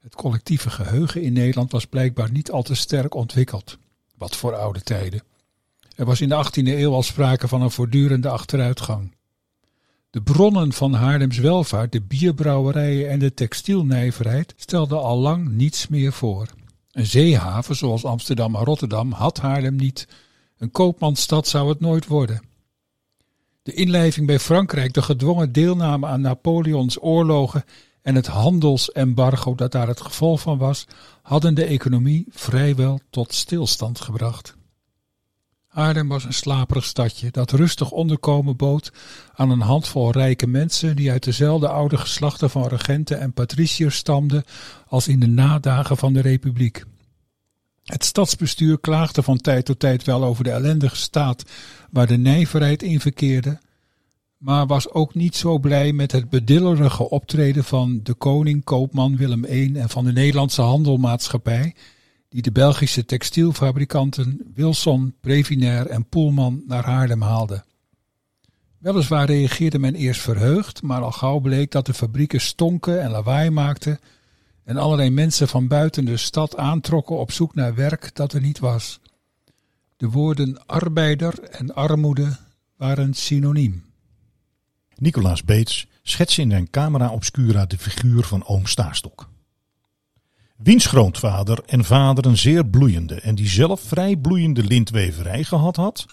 Het 0.01 0.15
collectieve 0.15 0.71
geheugen 0.71 1.23
in 1.23 1.33
Nederland 1.33 1.73
was 1.73 1.87
blijkbaar 1.87 2.31
niet 2.31 2.51
al 2.51 2.63
te 2.63 2.75
sterk 2.75 3.15
ontwikkeld. 3.15 3.79
Wat 4.17 4.37
voor 4.37 4.55
oude 4.55 4.83
tijden. 4.83 5.23
Er 5.97 6.05
was 6.05 6.21
in 6.21 6.29
de 6.29 6.45
18e 6.45 6.67
eeuw 6.67 6.93
al 6.93 7.03
sprake 7.03 7.49
van 7.49 7.63
een 7.63 7.71
voortdurende 7.71 8.29
achteruitgang. 8.29 9.15
De 10.11 10.23
bronnen 10.23 10.73
van 10.73 10.93
Haarlems 10.93 11.39
welvaart, 11.39 11.93
de 11.93 12.03
bierbrouwerijen 12.03 13.11
en 13.11 13.19
de 13.19 13.35
textielnijverheid 13.35 14.55
stelden 14.57 15.03
al 15.03 15.19
lang 15.19 15.49
niets 15.49 15.89
meer 15.89 16.13
voor. 16.13 16.47
Een 16.93 17.07
zeehaven 17.07 17.77
zoals 17.77 18.05
Amsterdam 18.05 18.55
en 18.55 18.65
Rotterdam 18.65 19.13
had 19.13 19.39
Haarlem 19.39 19.77
niet. 19.77 20.09
Een 20.59 20.71
koopmansstad 20.71 21.49
zou 21.49 21.69
het 21.69 21.81
nooit 21.81 22.07
worden. 22.07 22.41
De 23.65 23.73
inlijving 23.73 24.27
bij 24.27 24.39
Frankrijk, 24.39 24.93
de 24.93 25.03
gedwongen 25.03 25.53
deelname 25.53 26.07
aan 26.07 26.21
Napoleons 26.21 27.03
oorlogen 27.03 27.65
en 28.03 28.15
het 28.15 28.27
handelsembargo 28.27 29.55
dat 29.55 29.73
daar 29.73 29.89
het 29.89 30.01
gevolg 30.01 30.41
van 30.41 30.59
was, 30.59 30.87
hadden 31.23 31.55
de 31.55 31.65
economie 31.65 32.27
vrijwel 32.31 33.01
tot 33.11 33.35
stilstand 33.35 34.01
gebracht. 34.01 34.57
Haarlem 35.67 36.09
was 36.09 36.25
een 36.25 36.33
slaperig 36.33 36.85
stadje 36.85 37.31
dat 37.31 37.51
rustig 37.51 37.91
onderkomen 37.91 38.57
bood 38.57 38.93
aan 39.35 39.51
een 39.51 39.61
handvol 39.61 40.11
rijke 40.11 40.47
mensen 40.47 40.97
die 40.97 41.11
uit 41.11 41.25
dezelfde 41.25 41.69
oude 41.69 41.97
geslachten 41.97 42.51
van 42.51 42.67
regenten 42.67 43.21
en 43.21 43.33
patriciërs 43.33 43.97
stamden 43.97 44.45
als 44.87 45.09
in 45.09 45.21
de 45.21 45.27
nadagen 45.27 45.97
van 45.97 46.13
de 46.13 46.21
republiek. 46.21 46.85
Het 47.85 48.05
stadsbestuur 48.05 48.81
klaagde 48.81 49.23
van 49.23 49.39
tijd 49.39 49.65
tot 49.65 49.79
tijd 49.79 50.05
wel 50.05 50.25
over 50.25 50.45
de 50.45 50.51
ellendige 50.51 50.97
staat 50.97 51.43
waar 51.91 52.07
de 52.07 52.17
nijverheid 52.17 52.83
in 52.83 53.01
verkeerde, 53.01 53.61
maar 54.37 54.67
was 54.67 54.91
ook 54.91 55.15
niet 55.15 55.37
zo 55.37 55.59
blij 55.59 55.93
met 55.93 56.13
het 56.13 56.29
bedillerige 56.29 57.11
optreden 57.11 57.65
van 57.65 58.01
de 58.03 58.15
koning 58.15 58.65
koopman 58.65 59.17
Willem 59.17 59.45
I 59.45 59.73
en 59.75 59.89
van 59.89 60.05
de 60.05 60.13
Nederlandse 60.13 60.63
handelmaatschappij, 60.63 61.75
die 62.29 62.43
de 62.43 62.53
Belgische 62.53 63.05
textielfabrikanten 63.05 64.41
Wilson, 64.55 65.15
Previnair 65.21 65.87
en 65.87 66.09
Poelman 66.09 66.63
naar 66.67 66.85
Haarlem 66.85 67.23
haalde. 67.23 67.65
Weliswaar 68.79 69.27
reageerde 69.27 69.79
men 69.79 69.95
eerst 69.95 70.21
verheugd, 70.21 70.83
maar 70.83 71.03
al 71.03 71.13
gauw 71.13 71.39
bleek 71.39 71.71
dat 71.71 71.87
de 71.87 71.95
fabrieken 71.95 72.41
stonken 72.41 73.03
en 73.03 73.11
lawaai 73.11 73.51
maakten 73.51 74.01
en 74.65 74.77
allerlei 74.77 75.11
mensen 75.11 75.49
van 75.49 75.69
buiten 75.69 76.05
de 76.05 76.17
stad 76.17 76.57
aantrokken 76.57 77.19
op 77.19 77.33
zoek 77.33 77.55
naar 77.55 77.75
werk 77.75 78.15
dat 78.15 78.33
er 78.33 78.41
niet 78.41 78.59
was. 78.59 79.01
De 79.97 80.09
woorden 80.09 80.67
arbeider 80.67 81.41
en 81.43 81.75
armoede 81.75 82.37
waren 82.77 83.15
synoniem. 83.15 83.85
Nicolaas 84.97 85.45
Beets 85.45 85.87
schetst 86.03 86.39
in 86.39 86.51
zijn 86.51 86.71
camera 86.71 87.11
obscura 87.11 87.67
de 87.67 87.79
figuur 87.79 88.25
van 88.25 88.47
oom 88.47 88.67
Staarstok. 88.67 89.29
Wiens 90.57 90.87
grootvader 90.87 91.63
en 91.67 91.85
vader 91.85 92.27
een 92.27 92.39
zeer 92.39 92.67
bloeiende 92.67 93.21
en 93.21 93.35
die 93.35 93.49
zelf 93.49 93.81
vrij 93.81 94.17
bloeiende 94.17 94.65
lintweverij 94.65 95.45
gehad 95.45 95.77
had, 95.77 96.07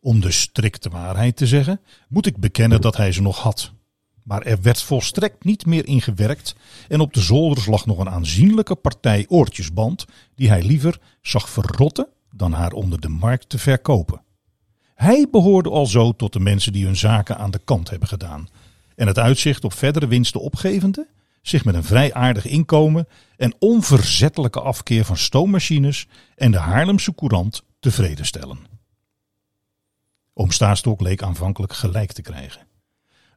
om 0.00 0.20
de 0.20 0.30
strikte 0.30 0.88
waarheid 0.88 1.36
te 1.36 1.46
zeggen, 1.46 1.80
moet 2.08 2.26
ik 2.26 2.36
bekennen 2.36 2.80
dat 2.80 2.96
hij 2.96 3.12
ze 3.12 3.22
nog 3.22 3.38
had. 3.38 3.72
Maar 4.28 4.42
er 4.42 4.62
werd 4.62 4.82
volstrekt 4.82 5.44
niet 5.44 5.66
meer 5.66 5.86
in 5.86 6.00
gewerkt 6.00 6.54
en 6.88 7.00
op 7.00 7.12
de 7.12 7.20
zolders 7.20 7.66
lag 7.66 7.86
nog 7.86 7.98
een 7.98 8.10
aanzienlijke 8.10 8.74
partij 8.74 9.26
oortjesband 9.28 10.04
die 10.34 10.48
hij 10.48 10.62
liever 10.62 11.00
zag 11.22 11.48
verrotten 11.48 12.08
dan 12.30 12.52
haar 12.52 12.72
onder 12.72 13.00
de 13.00 13.08
markt 13.08 13.48
te 13.48 13.58
verkopen. 13.58 14.22
Hij 14.94 15.26
behoorde 15.30 15.70
al 15.70 15.86
zo 15.86 16.12
tot 16.12 16.32
de 16.32 16.40
mensen 16.40 16.72
die 16.72 16.84
hun 16.84 16.96
zaken 16.96 17.38
aan 17.38 17.50
de 17.50 17.60
kant 17.64 17.90
hebben 17.90 18.08
gedaan 18.08 18.48
en 18.94 19.06
het 19.06 19.18
uitzicht 19.18 19.64
op 19.64 19.72
verdere 19.72 20.06
winsten 20.06 20.40
opgevende, 20.40 21.06
zich 21.42 21.64
met 21.64 21.74
een 21.74 21.84
vrij 21.84 22.14
aardig 22.14 22.46
inkomen 22.46 23.08
en 23.36 23.54
onverzettelijke 23.58 24.60
afkeer 24.60 25.04
van 25.04 25.16
stoommachines 25.16 26.06
en 26.36 26.50
de 26.50 26.58
Haarlemse 26.58 27.14
courant 27.14 27.62
tevreden 27.80 28.26
stellen. 28.26 28.58
Oom 30.34 30.50
Staastok 30.50 31.00
leek 31.00 31.22
aanvankelijk 31.22 31.72
gelijk 31.72 32.12
te 32.12 32.22
krijgen. 32.22 32.67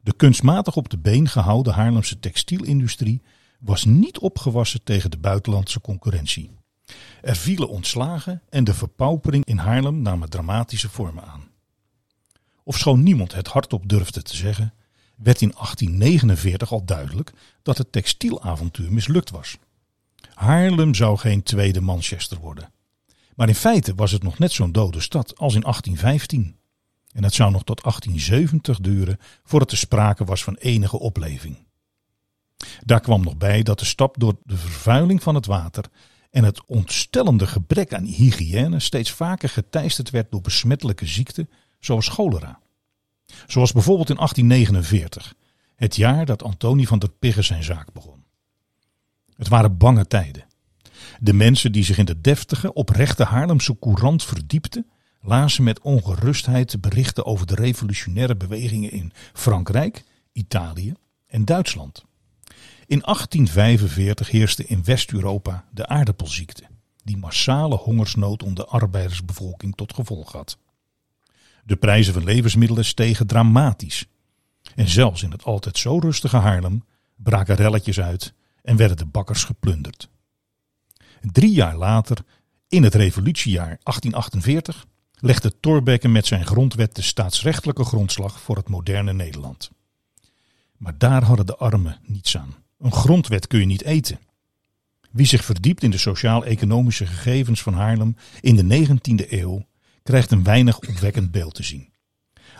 De 0.04 0.12
kunstmatig 0.12 0.76
op 0.76 0.88
de 0.88 0.98
been 0.98 1.28
gehouden 1.28 1.72
Haarlemse 1.72 2.18
textielindustrie 2.18 3.22
was 3.60 3.84
niet 3.84 4.18
opgewassen 4.18 4.82
tegen 4.82 5.10
de 5.10 5.18
buitenlandse 5.18 5.80
concurrentie. 5.80 6.50
Er 7.20 7.36
vielen 7.36 7.68
ontslagen 7.68 8.42
en 8.48 8.64
de 8.64 8.74
verpaupering 8.74 9.44
in 9.44 9.58
Haarlem 9.58 10.02
nam 10.02 10.28
dramatische 10.28 10.88
vormen 10.88 11.24
aan. 11.24 11.48
Ofschoon 12.64 13.02
niemand 13.02 13.34
het 13.34 13.46
hardop 13.48 13.88
durfde 13.88 14.22
te 14.22 14.36
zeggen, 14.36 14.74
werd 15.16 15.40
in 15.40 15.52
1849 15.54 16.72
al 16.72 16.84
duidelijk 16.84 17.32
dat 17.62 17.78
het 17.78 17.92
textielavontuur 17.92 18.92
mislukt 18.92 19.30
was. 19.30 19.56
Haarlem 20.34 20.94
zou 20.94 21.18
geen 21.18 21.42
tweede 21.42 21.80
Manchester 21.80 22.38
worden. 22.38 22.72
Maar 23.34 23.48
in 23.48 23.54
feite 23.54 23.94
was 23.94 24.10
het 24.10 24.22
nog 24.22 24.38
net 24.38 24.52
zo'n 24.52 24.72
dode 24.72 25.00
stad 25.00 25.38
als 25.38 25.54
in 25.54 25.60
1815. 25.60 26.56
En 27.12 27.24
het 27.24 27.34
zou 27.34 27.50
nog 27.50 27.64
tot 27.64 27.82
1870 27.82 28.80
duren 28.80 29.18
voordat 29.44 29.70
er 29.70 29.76
sprake 29.76 30.24
was 30.24 30.44
van 30.44 30.54
enige 30.54 30.98
opleving. 30.98 31.66
Daar 32.84 33.00
kwam 33.00 33.22
nog 33.22 33.36
bij 33.36 33.62
dat 33.62 33.78
de 33.78 33.84
stad 33.84 34.14
door 34.18 34.34
de 34.44 34.56
vervuiling 34.56 35.22
van 35.22 35.34
het 35.34 35.46
water 35.46 35.84
en 36.30 36.44
het 36.44 36.64
ontstellende 36.66 37.46
gebrek 37.46 37.94
aan 37.94 38.04
hygiëne 38.04 38.80
steeds 38.80 39.10
vaker 39.10 39.48
geteisterd 39.48 40.10
werd 40.10 40.30
door 40.30 40.40
besmettelijke 40.40 41.06
ziekten 41.06 41.50
zoals 41.80 42.08
cholera. 42.08 42.60
Zoals 43.46 43.72
bijvoorbeeld 43.72 44.10
in 44.10 44.16
1849, 44.16 45.34
het 45.76 45.96
jaar 45.96 46.26
dat 46.26 46.42
Antonie 46.42 46.88
van 46.88 46.98
der 46.98 47.10
Pigge 47.10 47.42
zijn 47.42 47.64
zaak 47.64 47.92
begon. 47.92 48.24
Het 49.36 49.48
waren 49.48 49.76
bange 49.76 50.06
tijden. 50.06 50.44
De 51.20 51.32
mensen 51.32 51.72
die 51.72 51.84
zich 51.84 51.98
in 51.98 52.04
de 52.04 52.20
deftige, 52.20 52.72
oprechte 52.72 53.24
Haarlemse 53.24 53.78
courant 53.78 54.24
verdiepten, 54.24 54.86
lazen 55.22 55.64
met 55.64 55.80
ongerustheid 55.80 56.80
berichten 56.80 57.26
over 57.26 57.46
de 57.46 57.54
revolutionaire 57.54 58.36
bewegingen 58.36 58.90
in 58.90 59.12
Frankrijk, 59.32 60.04
Italië 60.32 60.94
en 61.26 61.44
Duitsland. 61.44 62.04
In 62.86 63.00
1845 63.00 64.30
heerste 64.30 64.64
in 64.64 64.84
West-Europa 64.84 65.64
de 65.70 65.86
aardappelziekte, 65.86 66.62
die 67.04 67.16
massale 67.16 67.76
hongersnood 67.76 68.42
onder 68.42 68.64
de 68.64 68.70
arbeidersbevolking 68.70 69.76
tot 69.76 69.94
gevolg 69.94 70.32
had. 70.32 70.58
De 71.64 71.76
prijzen 71.76 72.14
van 72.14 72.24
levensmiddelen 72.24 72.84
stegen 72.84 73.26
dramatisch. 73.26 74.06
En 74.74 74.88
zelfs 74.88 75.22
in 75.22 75.30
het 75.30 75.44
altijd 75.44 75.78
zo 75.78 75.98
rustige 75.98 76.36
Haarlem 76.36 76.84
braken 77.16 77.54
relletjes 77.54 78.00
uit 78.00 78.34
en 78.62 78.76
werden 78.76 78.96
de 78.96 79.06
bakkers 79.06 79.44
geplunderd. 79.44 80.08
Drie 81.20 81.52
jaar 81.52 81.76
later, 81.76 82.18
in 82.68 82.82
het 82.82 82.94
revolutiejaar 82.94 83.78
1848, 83.82 84.86
legde 85.22 85.60
Thorbecke 85.60 86.08
met 86.08 86.26
zijn 86.26 86.46
grondwet 86.46 86.94
de 86.94 87.02
staatsrechtelijke 87.02 87.84
grondslag 87.84 88.40
voor 88.40 88.56
het 88.56 88.68
moderne 88.68 89.12
Nederland. 89.12 89.70
Maar 90.76 90.98
daar 90.98 91.22
hadden 91.22 91.46
de 91.46 91.56
armen 91.56 91.98
niets 92.06 92.36
aan. 92.36 92.54
Een 92.78 92.92
grondwet 92.92 93.46
kun 93.46 93.60
je 93.60 93.66
niet 93.66 93.84
eten. 93.84 94.18
Wie 95.10 95.26
zich 95.26 95.44
verdiept 95.44 95.82
in 95.82 95.90
de 95.90 95.98
sociaal-economische 95.98 97.06
gegevens 97.06 97.62
van 97.62 97.74
Haarlem 97.74 98.16
in 98.40 98.56
de 98.56 98.86
19e 98.86 99.30
eeuw, 99.30 99.66
krijgt 100.02 100.30
een 100.30 100.44
weinig 100.44 100.78
opwekkend 100.78 101.30
beeld 101.30 101.54
te 101.54 101.62
zien. 101.62 101.92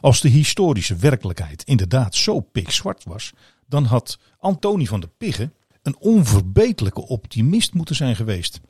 Als 0.01 0.21
de 0.21 0.29
historische 0.29 0.97
werkelijkheid 0.97 1.63
inderdaad 1.63 2.15
zo 2.15 2.41
pikzwart 2.41 3.05
was, 3.05 3.33
dan 3.67 3.85
had 3.85 4.19
Antonie 4.39 4.89
van 4.89 5.01
der 5.01 5.11
Pigge 5.19 5.53
een 5.83 5.97
onverbeterlijke 5.99 7.07
optimist 7.07 7.75
moeten 7.75 7.97
zijn 7.97 8.17
geweest. 8.17 8.61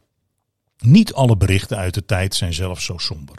Niet 0.79 1.13
alle 1.13 1.37
berichten 1.37 1.77
uit 1.77 1.95
de 1.95 2.05
tijd 2.05 2.35
zijn 2.35 2.55
zelfs 2.55 2.85
zo 2.85 2.99
somber. 2.99 3.37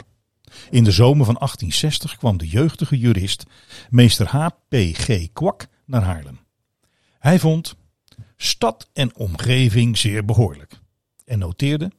In 0.70 0.84
de 0.84 0.90
zomer 0.90 1.24
van 1.24 1.34
1860 1.34 2.16
kwam 2.16 2.36
de 2.36 2.48
jeugdige 2.48 2.98
jurist 2.98 3.44
meester 3.90 4.26
H.P.G. 4.26 5.28
Kwak 5.32 5.66
naar 5.86 6.02
Haarlem. 6.02 6.38
Hij 7.18 7.38
vond 7.38 7.76
stad 8.36 8.88
en 8.92 9.16
omgeving 9.16 9.98
zeer 9.98 10.24
behoorlijk 10.24 10.80
en 11.24 11.38
noteerde 11.38 11.90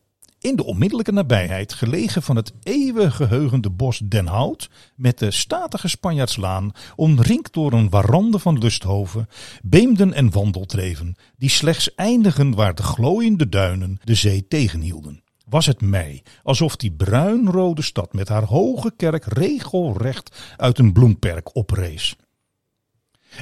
in 0.45 0.55
de 0.55 0.63
onmiddellijke 0.63 1.11
nabijheid, 1.11 1.73
gelegen 1.73 2.21
van 2.21 2.35
het 2.35 2.53
eeuwig 2.63 3.15
geheugende 3.15 3.69
bos 3.69 4.01
Den 4.03 4.27
Hout, 4.27 4.69
met 4.95 5.19
de 5.19 5.31
statige 5.31 5.87
Spanjaardslaan, 5.87 6.71
omringd 6.95 7.53
door 7.53 7.73
een 7.73 7.89
warande 7.89 8.39
van 8.39 8.57
lusthoven, 8.57 9.27
beemden 9.63 10.13
en 10.13 10.31
wandeltreven, 10.31 11.15
die 11.37 11.49
slechts 11.49 11.95
eindigen 11.95 12.55
waar 12.55 12.75
de 12.75 12.83
glooiende 12.83 13.49
duinen 13.49 13.99
de 14.03 14.15
zee 14.15 14.47
tegenhielden. 14.47 15.23
Was 15.45 15.65
het 15.65 15.81
mij 15.81 16.23
alsof 16.43 16.75
die 16.75 16.91
bruinrode 16.91 17.81
stad 17.81 18.13
met 18.13 18.27
haar 18.27 18.43
hoge 18.43 18.93
kerk 18.97 19.25
regelrecht 19.25 20.55
uit 20.57 20.79
een 20.79 20.93
bloemperk 20.93 21.55
oprees. 21.55 22.15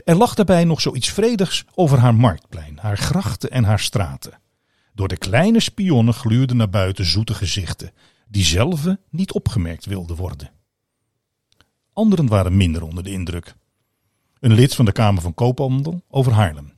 Er 0.04 0.16
lag 0.16 0.34
daarbij 0.34 0.64
nog 0.64 0.82
zoiets 0.82 1.10
vredigs 1.10 1.66
over 1.76 2.00
haar 2.00 2.16
marktplein, 2.16 2.78
haar 2.78 2.98
grachten 2.98 3.52
en 3.52 3.64
haar 3.64 3.80
straten. 3.80 4.40
Door 4.94 5.08
de 5.08 5.18
kleine 5.18 5.60
spionnen 5.60 6.14
gluurden 6.14 6.58
naar 6.58 6.70
buiten 6.70 7.06
zoete 7.06 7.34
gezichten, 7.34 7.92
die 8.28 8.44
zelve 8.44 9.00
niet 9.10 9.32
opgemerkt 9.32 9.86
wilden 9.86 10.16
worden. 10.16 10.52
Anderen 11.94 12.28
waren 12.28 12.58
minder 12.58 12.84
onder 12.84 13.04
de 13.04 13.12
indruk. 13.12 13.56
Een 14.40 14.54
lid 14.54 14.76
van 14.76 14.86
de 14.86 14.92
Kamer 14.92 15.22
van 15.22 15.34
Koophandel 15.34 16.04
over 16.10 16.32
Haarlem. 16.32 16.74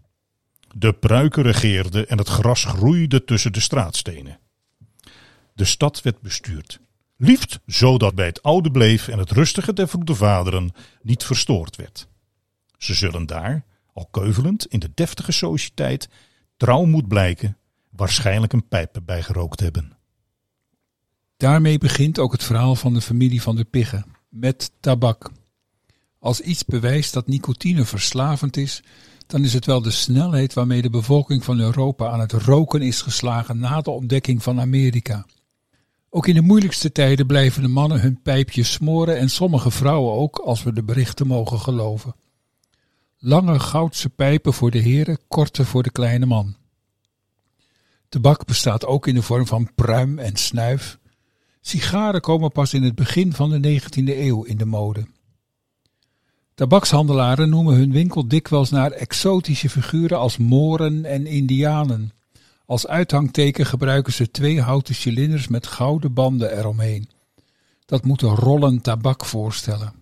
De 0.76 0.94
pruiken 0.94 1.44
regeerden 1.44 2.08
en 2.08 2.18
het 2.18 2.28
gras 2.28 2.64
groeide 2.64 3.24
tussen 3.24 3.54
de 3.54 3.60
straatstenen. 3.60 4.40
De 5.56 5.66
stad 5.66 6.02
werd 6.02 6.22
bestuurd. 6.22 6.80
Liefst 7.18 7.60
zodat 7.66 8.16
bij 8.16 8.26
het 8.26 8.44
oude 8.44 8.72
bleef 8.72 9.08
en 9.08 9.20
het 9.20 9.32
rustige 9.32 9.74
der 9.74 9.88
vroede 9.88 10.16
vaderen 10.16 10.72
niet 11.02 11.24
verstoord 11.24 11.76
werd. 11.76 12.08
Ze 12.78 12.94
zullen 12.94 13.26
daar, 13.26 13.66
al 13.94 14.08
keuvelend 14.12 14.66
in 14.66 14.80
de 14.80 14.92
deftige 14.94 15.32
sociëteit, 15.32 16.10
trouw 16.58 16.86
moet 16.86 17.08
blijken 17.08 17.58
waarschijnlijk 17.90 18.54
een 18.54 18.68
pijp 18.68 18.96
erbij 18.96 19.24
gerookt 19.24 19.60
hebben. 19.60 19.98
Daarmee 21.38 21.78
begint 21.78 22.20
ook 22.20 22.32
het 22.32 22.44
verhaal 22.44 22.76
van 22.76 22.94
de 22.94 23.02
familie 23.02 23.42
van 23.42 23.56
de 23.56 23.66
Piggen, 23.66 24.06
met 24.30 24.72
tabak. 24.80 25.32
Als 26.20 26.42
iets 26.42 26.66
bewijst 26.66 27.14
dat 27.14 27.28
nicotine 27.28 27.86
verslavend 27.86 28.58
is, 28.58 28.84
dan 29.28 29.44
is 29.44 29.54
het 29.54 29.66
wel 29.66 29.82
de 29.82 29.92
snelheid 29.92 30.54
waarmee 30.54 30.82
de 30.82 30.90
bevolking 30.90 31.44
van 31.44 31.60
Europa 31.60 32.10
aan 32.10 32.20
het 32.20 32.32
roken 32.32 32.82
is 32.82 33.02
geslagen 33.02 33.60
na 33.60 33.82
de 33.82 33.90
ontdekking 33.90 34.44
van 34.44 34.60
Amerika. 34.60 35.26
Ook 36.16 36.28
in 36.28 36.34
de 36.36 36.42
moeilijkste 36.42 36.92
tijden 36.92 37.28
blijven 37.28 37.62
de 37.62 37.68
mannen 37.68 38.02
hun 38.02 38.22
pijpjes 38.22 38.72
smoren 38.72 39.18
en 39.18 39.30
sommige 39.30 39.72
vrouwen 39.72 40.14
ook, 40.14 40.38
als 40.38 40.64
we 40.64 40.74
de 40.74 40.84
berichten 40.84 41.28
mogen 41.28 41.60
geloven. 41.60 42.16
Lange 43.18 43.60
goudse 43.60 44.10
pijpen 44.10 44.54
voor 44.54 44.72
de 44.72 44.78
heren, 44.78 45.20
korte 45.28 45.66
voor 45.66 45.84
de 45.84 45.92
kleine 45.92 46.26
man. 46.26 46.56
Tabak 48.10 48.46
bestaat 48.46 48.86
ook 48.86 49.08
in 49.08 49.16
de 49.16 49.22
vorm 49.22 49.48
van 49.48 49.74
pruim 49.76 50.20
en 50.20 50.36
snuif. 50.36 51.00
Sigaren 51.62 52.22
komen 52.22 52.52
pas 52.52 52.74
in 52.74 52.84
het 52.84 52.96
begin 52.96 53.34
van 53.34 53.50
de 53.62 53.80
19e 53.82 54.18
eeuw 54.18 54.44
in 54.44 54.58
de 54.58 54.66
mode. 54.66 55.06
Tabakshandelaren 56.54 57.50
noemen 57.50 57.76
hun 57.76 57.92
winkel 57.92 58.28
dikwijls 58.28 58.70
naar 58.70 58.92
exotische 58.92 59.70
figuren 59.70 60.18
als 60.18 60.38
moren 60.38 61.06
en 61.06 61.26
indianen. 61.26 62.15
Als 62.66 62.88
uithangteken 62.88 63.66
gebruiken 63.66 64.14
ze 64.14 64.32
twee 64.32 64.62
houten 64.62 64.96
cilinders 64.96 65.48
met 65.48 65.68
gouden 65.68 66.14
banden 66.14 66.58
eromheen. 66.58 67.10
Dat 67.86 68.04
moet 68.04 68.22
een 68.22 68.36
rollen 68.36 68.82
tabak 68.82 69.26
voorstellen. 69.26 69.94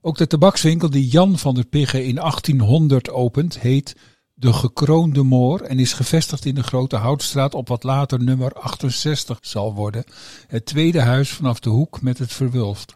Ook 0.00 0.16
de 0.16 0.26
tabakswinkel 0.26 0.90
die 0.90 1.08
Jan 1.08 1.38
van 1.38 1.54
der 1.54 1.64
Pigge 1.64 2.04
in 2.04 2.14
1800 2.14 3.10
opent, 3.10 3.58
heet 3.58 3.96
de 4.34 4.52
gekroonde 4.52 5.22
moor 5.22 5.60
en 5.60 5.78
is 5.78 5.92
gevestigd 5.92 6.44
in 6.44 6.54
de 6.54 6.62
Grote 6.62 6.96
Houtstraat 6.96 7.54
op 7.54 7.68
wat 7.68 7.82
later 7.82 8.22
nummer 8.22 8.52
68 8.52 9.38
zal 9.40 9.74
worden, 9.74 10.04
het 10.46 10.66
tweede 10.66 11.00
huis 11.00 11.30
vanaf 11.30 11.60
de 11.60 11.70
hoek 11.70 12.02
met 12.02 12.18
het 12.18 12.32
verwulft. 12.32 12.94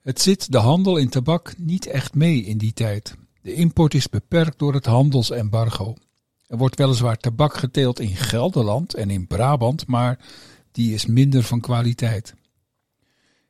Het 0.00 0.20
zit 0.20 0.52
de 0.52 0.58
handel 0.58 0.96
in 0.96 1.08
tabak 1.08 1.54
niet 1.58 1.86
echt 1.86 2.14
mee 2.14 2.44
in 2.44 2.58
die 2.58 2.72
tijd. 2.72 3.16
De 3.42 3.52
import 3.52 3.94
is 3.94 4.08
beperkt 4.08 4.58
door 4.58 4.74
het 4.74 4.86
handelsembargo. 4.86 5.94
Er 6.50 6.56
wordt 6.56 6.78
weliswaar 6.78 7.16
tabak 7.16 7.54
geteeld 7.54 8.00
in 8.00 8.16
Gelderland 8.16 8.94
en 8.94 9.10
in 9.10 9.26
Brabant, 9.26 9.86
maar 9.86 10.18
die 10.72 10.94
is 10.94 11.06
minder 11.06 11.42
van 11.42 11.60
kwaliteit. 11.60 12.34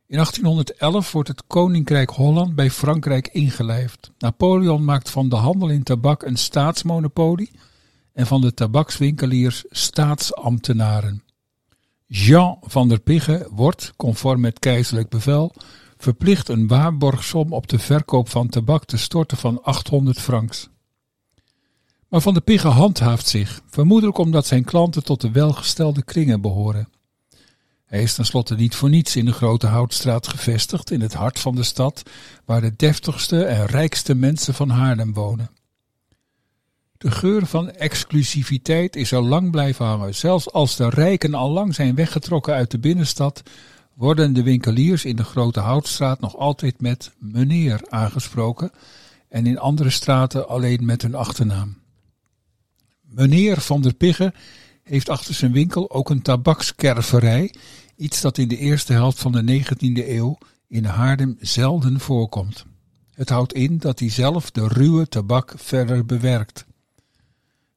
In 0.06 0.16
1811 0.16 1.12
wordt 1.12 1.28
het 1.28 1.46
Koninkrijk 1.46 2.10
Holland 2.10 2.54
bij 2.54 2.70
Frankrijk 2.70 3.28
ingelijfd. 3.28 4.10
Napoleon 4.18 4.84
maakt 4.84 5.10
van 5.10 5.28
de 5.28 5.36
handel 5.36 5.68
in 5.68 5.82
tabak 5.82 6.22
een 6.22 6.36
staatsmonopolie 6.36 7.50
en 8.12 8.26
van 8.26 8.40
de 8.40 8.54
tabakswinkeliers 8.54 9.64
staatsambtenaren. 9.68 11.22
Jean 12.06 12.56
van 12.60 12.88
der 12.88 13.00
Pigge 13.00 13.48
wordt, 13.50 13.92
conform 13.96 14.44
het 14.44 14.58
keizerlijk 14.58 15.08
bevel, 15.08 15.54
verplicht 15.96 16.48
een 16.48 16.66
waarborgsom 16.66 17.52
op 17.52 17.68
de 17.68 17.78
verkoop 17.78 18.28
van 18.28 18.48
tabak 18.48 18.84
te 18.84 18.96
storten 18.96 19.36
van 19.36 19.62
800 19.62 20.20
francs. 20.20 20.68
Maar 22.10 22.20
Van 22.20 22.32
der 22.32 22.42
Pigge 22.42 22.68
handhaaft 22.68 23.28
zich, 23.28 23.60
vermoedelijk 23.68 24.18
omdat 24.18 24.46
zijn 24.46 24.64
klanten 24.64 25.04
tot 25.04 25.20
de 25.20 25.30
welgestelde 25.30 26.02
kringen 26.02 26.40
behoren. 26.40 26.88
Hij 27.86 28.02
is 28.02 28.14
tenslotte 28.14 28.54
niet 28.54 28.74
voor 28.74 28.88
niets 28.88 29.16
in 29.16 29.24
de 29.24 29.32
Grote 29.32 29.66
Houtstraat 29.66 30.28
gevestigd, 30.28 30.90
in 30.90 31.00
het 31.00 31.14
hart 31.14 31.38
van 31.38 31.54
de 31.54 31.62
stad, 31.62 32.02
waar 32.44 32.60
de 32.60 32.76
deftigste 32.76 33.44
en 33.44 33.66
rijkste 33.66 34.14
mensen 34.14 34.54
van 34.54 34.68
Haarlem 34.68 35.12
wonen. 35.12 35.50
De 36.98 37.10
geur 37.10 37.46
van 37.46 37.70
exclusiviteit 37.70 38.96
is 38.96 39.12
er 39.12 39.22
lang 39.22 39.50
blijven 39.50 39.86
hangen. 39.86 40.14
Zelfs 40.14 40.52
als 40.52 40.76
de 40.76 40.88
rijken 40.88 41.34
al 41.34 41.50
lang 41.50 41.74
zijn 41.74 41.94
weggetrokken 41.94 42.54
uit 42.54 42.70
de 42.70 42.78
binnenstad, 42.78 43.42
worden 43.94 44.32
de 44.32 44.42
winkeliers 44.42 45.04
in 45.04 45.16
de 45.16 45.24
Grote 45.24 45.60
Houtstraat 45.60 46.20
nog 46.20 46.36
altijd 46.36 46.80
met 46.80 47.12
meneer 47.18 47.80
aangesproken 47.88 48.70
en 49.28 49.46
in 49.46 49.58
andere 49.58 49.90
straten 49.90 50.48
alleen 50.48 50.84
met 50.84 51.02
hun 51.02 51.14
achternaam. 51.14 51.79
Meneer 53.10 53.60
van 53.60 53.82
der 53.82 53.94
Pigge 53.94 54.32
heeft 54.82 55.08
achter 55.08 55.34
zijn 55.34 55.52
winkel 55.52 55.90
ook 55.90 56.10
een 56.10 56.22
tabakskerverij, 56.22 57.54
iets 57.96 58.20
dat 58.20 58.38
in 58.38 58.48
de 58.48 58.56
eerste 58.56 58.92
helft 58.92 59.18
van 59.18 59.32
de 59.32 59.62
19e 59.62 60.08
eeuw 60.08 60.38
in 60.68 60.84
Haarlem 60.84 61.36
zelden 61.40 62.00
voorkomt. 62.00 62.64
Het 63.14 63.28
houdt 63.28 63.52
in 63.52 63.78
dat 63.78 63.98
hij 63.98 64.10
zelf 64.10 64.50
de 64.50 64.68
ruwe 64.68 65.08
tabak 65.08 65.54
verder 65.56 66.06
bewerkt. 66.06 66.66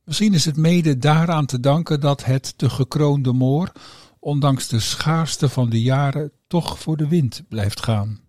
Misschien 0.04 0.34
is 0.34 0.46
het 0.46 0.58
mede 0.58 0.98
daaraan 0.98 1.46
te 1.46 1.60
danken 1.60 2.00
dat 2.00 2.26
het 2.26 2.54
de 2.58 2.70
gekroonde 2.70 3.34
moor, 3.34 3.72
ondanks 4.20 4.68
de 4.68 4.80
schaarste 4.80 5.50
van 5.50 5.70
de 5.70 5.82
jaren, 5.82 6.32
toch 6.48 6.80
voor 6.80 6.98
de 6.98 7.08
wind 7.08 7.44
blijft 7.50 7.84
gaan. 7.84 8.20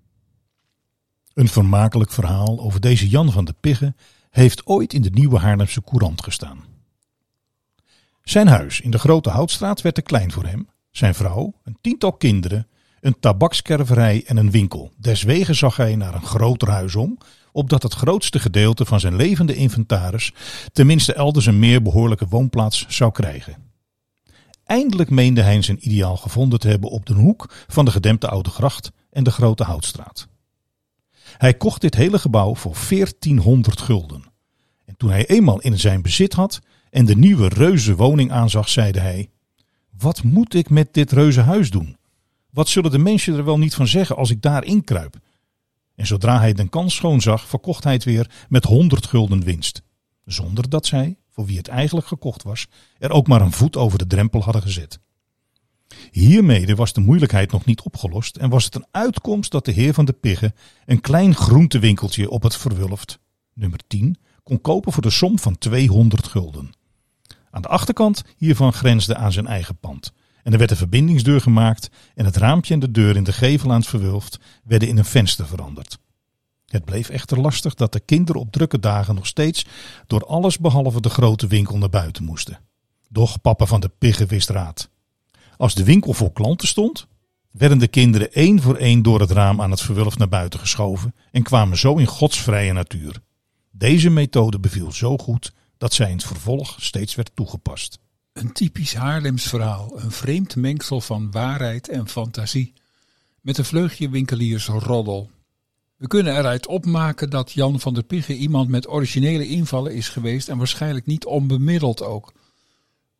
Een 1.34 1.48
vermakelijk 1.48 2.10
verhaal 2.10 2.60
over 2.60 2.80
deze 2.80 3.08
Jan 3.08 3.32
van 3.32 3.44
de 3.44 3.54
Pigge 3.60 3.94
heeft 4.30 4.66
ooit 4.66 4.92
in 4.92 5.02
de 5.02 5.10
Nieuwe 5.10 5.38
Haarlemse 5.38 5.82
Courant 5.82 6.22
gestaan. 6.22 6.73
Zijn 8.24 8.46
huis 8.46 8.80
in 8.80 8.90
de 8.90 8.98
Grote 8.98 9.30
Houtstraat 9.30 9.82
werd 9.82 9.94
te 9.94 10.02
klein 10.02 10.32
voor 10.32 10.44
hem, 10.44 10.68
zijn 10.90 11.14
vrouw, 11.14 11.54
een 11.62 11.78
tiental 11.80 12.12
kinderen, 12.12 12.68
een 13.00 13.18
tabakskerverij 13.20 14.22
en 14.26 14.36
een 14.36 14.50
winkel. 14.50 14.92
Deswege 14.96 15.54
zag 15.54 15.76
hij 15.76 15.96
naar 15.96 16.14
een 16.14 16.26
groter 16.26 16.70
huis 16.70 16.94
om, 16.94 17.18
opdat 17.52 17.82
het 17.82 17.94
grootste 17.94 18.38
gedeelte 18.38 18.84
van 18.84 19.00
zijn 19.00 19.16
levende 19.16 19.54
inventaris 19.54 20.32
tenminste 20.72 21.14
elders 21.14 21.46
een 21.46 21.58
meer 21.58 21.82
behoorlijke 21.82 22.26
woonplaats 22.28 22.86
zou 22.88 23.12
krijgen. 23.12 23.56
Eindelijk 24.64 25.10
meende 25.10 25.42
hij 25.42 25.62
zijn 25.62 25.88
ideaal 25.88 26.16
gevonden 26.16 26.58
te 26.58 26.68
hebben 26.68 26.90
op 26.90 27.06
de 27.06 27.14
hoek 27.14 27.54
van 27.66 27.84
de 27.84 27.90
gedempte 27.90 28.28
Oude 28.28 28.50
Gracht 28.50 28.92
en 29.10 29.24
de 29.24 29.30
Grote 29.30 29.64
Houtstraat. 29.64 30.28
Hij 31.36 31.54
kocht 31.54 31.80
dit 31.80 31.94
hele 31.94 32.18
gebouw 32.18 32.54
voor 32.54 32.76
1400 32.88 33.80
gulden. 33.80 34.24
En 34.84 34.96
toen 34.96 35.10
hij 35.10 35.26
eenmaal 35.26 35.60
in 35.60 35.78
zijn 35.78 36.02
bezit 36.02 36.32
had, 36.32 36.60
en 36.94 37.04
de 37.04 37.16
nieuwe 37.16 37.48
reuze 37.48 37.96
woning 37.96 38.30
aanzag, 38.30 38.68
zeide 38.68 39.00
hij: 39.00 39.30
Wat 39.98 40.22
moet 40.22 40.54
ik 40.54 40.70
met 40.70 40.94
dit 40.94 41.12
reuze 41.12 41.40
huis 41.40 41.70
doen? 41.70 41.96
Wat 42.50 42.68
zullen 42.68 42.90
de 42.90 42.98
mensen 42.98 43.36
er 43.36 43.44
wel 43.44 43.58
niet 43.58 43.74
van 43.74 43.86
zeggen 43.86 44.16
als 44.16 44.30
ik 44.30 44.42
daar 44.42 44.64
inkruip? 44.64 45.16
En 45.94 46.06
zodra 46.06 46.38
hij 46.38 46.52
de 46.52 46.68
kans 46.68 46.94
schoon 46.94 47.20
zag, 47.20 47.46
verkocht 47.46 47.84
hij 47.84 47.92
het 47.92 48.04
weer 48.04 48.30
met 48.48 48.64
100 48.64 49.06
gulden 49.06 49.44
winst. 49.44 49.82
Zonder 50.24 50.68
dat 50.68 50.86
zij, 50.86 51.16
voor 51.28 51.46
wie 51.46 51.56
het 51.56 51.68
eigenlijk 51.68 52.06
gekocht 52.06 52.42
was, 52.42 52.66
er 52.98 53.10
ook 53.10 53.26
maar 53.26 53.40
een 53.40 53.52
voet 53.52 53.76
over 53.76 53.98
de 53.98 54.06
drempel 54.06 54.42
hadden 54.42 54.62
gezet. 54.62 54.98
Hiermede 56.10 56.74
was 56.74 56.92
de 56.92 57.00
moeilijkheid 57.00 57.52
nog 57.52 57.64
niet 57.64 57.80
opgelost 57.80 58.36
en 58.36 58.50
was 58.50 58.64
het 58.64 58.74
een 58.74 58.86
uitkomst 58.90 59.50
dat 59.50 59.64
de 59.64 59.72
heer 59.72 59.94
van 59.94 60.04
de 60.04 60.12
Piggen 60.12 60.54
een 60.86 61.00
klein 61.00 61.34
groentewinkeltje 61.34 62.30
op 62.30 62.42
het 62.42 62.56
Verwulft, 62.56 63.18
nummer 63.54 63.80
10, 63.86 64.16
kon 64.42 64.60
kopen 64.60 64.92
voor 64.92 65.02
de 65.02 65.10
som 65.10 65.38
van 65.38 65.58
200 65.58 66.26
gulden. 66.26 66.70
Aan 67.54 67.62
de 67.62 67.68
achterkant 67.68 68.22
hiervan 68.36 68.72
grensde 68.72 69.16
aan 69.16 69.32
zijn 69.32 69.46
eigen 69.46 69.76
pand. 69.76 70.12
En 70.42 70.52
er 70.52 70.58
werd 70.58 70.70
een 70.70 70.76
verbindingsdeur 70.76 71.40
gemaakt 71.40 71.90
en 72.14 72.24
het 72.24 72.36
raampje 72.36 72.74
en 72.74 72.80
de 72.80 72.90
deur 72.90 73.16
in 73.16 73.24
de 73.24 73.32
gevel 73.32 73.70
aan 73.70 73.78
het 73.78 73.88
Verwulft 73.88 74.38
werden 74.64 74.88
in 74.88 74.98
een 74.98 75.04
venster 75.04 75.46
veranderd. 75.46 75.98
Het 76.66 76.84
bleef 76.84 77.08
echter 77.08 77.40
lastig 77.40 77.74
dat 77.74 77.92
de 77.92 78.00
kinderen 78.00 78.40
op 78.40 78.52
drukke 78.52 78.78
dagen 78.78 79.14
nog 79.14 79.26
steeds 79.26 79.66
door 80.06 80.26
alles 80.26 80.58
behalve 80.58 81.00
de 81.00 81.08
grote 81.08 81.46
winkel 81.46 81.78
naar 81.78 81.88
buiten 81.88 82.24
moesten. 82.24 82.58
Doch 83.08 83.40
papa 83.40 83.66
van 83.66 83.80
de 83.80 83.90
Piggen 83.98 84.26
wist 84.26 84.48
raad. 84.48 84.90
Als 85.56 85.74
de 85.74 85.84
winkel 85.84 86.12
vol 86.12 86.30
klanten 86.30 86.68
stond, 86.68 87.06
werden 87.50 87.78
de 87.78 87.88
kinderen 87.88 88.32
één 88.32 88.62
voor 88.62 88.76
één 88.76 89.02
door 89.02 89.20
het 89.20 89.30
raam 89.30 89.60
aan 89.60 89.70
het 89.70 89.80
verwulf 89.80 90.18
naar 90.18 90.28
buiten 90.28 90.60
geschoven 90.60 91.14
en 91.30 91.42
kwamen 91.42 91.78
zo 91.78 91.96
in 91.96 92.06
Gods 92.06 92.38
vrije 92.40 92.72
natuur. 92.72 93.20
Deze 93.70 94.10
methode 94.10 94.58
beviel 94.58 94.92
zo 94.92 95.16
goed 95.16 95.52
dat 95.84 95.92
zij 95.92 96.10
in 96.10 96.16
het 96.16 96.24
vervolg 96.24 96.76
steeds 96.78 97.14
werd 97.14 97.30
toegepast. 97.34 97.98
Een 98.32 98.52
typisch 98.52 98.94
Haarlems 98.94 99.42
verhaal, 99.42 100.00
een 100.00 100.10
vreemd 100.10 100.56
mengsel 100.56 101.00
van 101.00 101.30
waarheid 101.30 101.88
en 101.88 102.08
fantasie, 102.08 102.72
met 103.40 103.58
een 103.58 103.64
vleugje 103.64 104.08
winkeliersroddel. 104.08 105.30
We 105.96 106.06
kunnen 106.06 106.36
eruit 106.36 106.66
opmaken 106.66 107.30
dat 107.30 107.52
Jan 107.52 107.80
van 107.80 107.94
der 107.94 108.02
Pigge 108.02 108.36
iemand 108.36 108.68
met 108.68 108.88
originele 108.88 109.46
invallen 109.46 109.94
is 109.94 110.08
geweest 110.08 110.48
en 110.48 110.58
waarschijnlijk 110.58 111.06
niet 111.06 111.24
onbemiddeld 111.24 112.02
ook. 112.02 112.32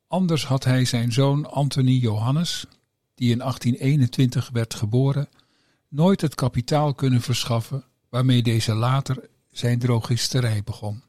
Anders 0.08 0.44
had 0.44 0.64
hij 0.64 0.84
zijn 0.84 1.12
zoon 1.12 1.50
Anthony 1.50 1.98
Johannes, 1.98 2.66
die 3.14 3.30
in 3.30 3.38
1821 3.38 4.50
werd 4.52 4.74
geboren, 4.74 5.28
nooit 5.88 6.20
het 6.20 6.34
kapitaal 6.34 6.94
kunnen 6.94 7.20
verschaffen 7.20 7.84
waarmee 8.08 8.42
deze 8.42 8.74
later 8.74 9.28
zijn 9.50 9.78
drogisterij 9.78 10.62
begon. 10.64 11.02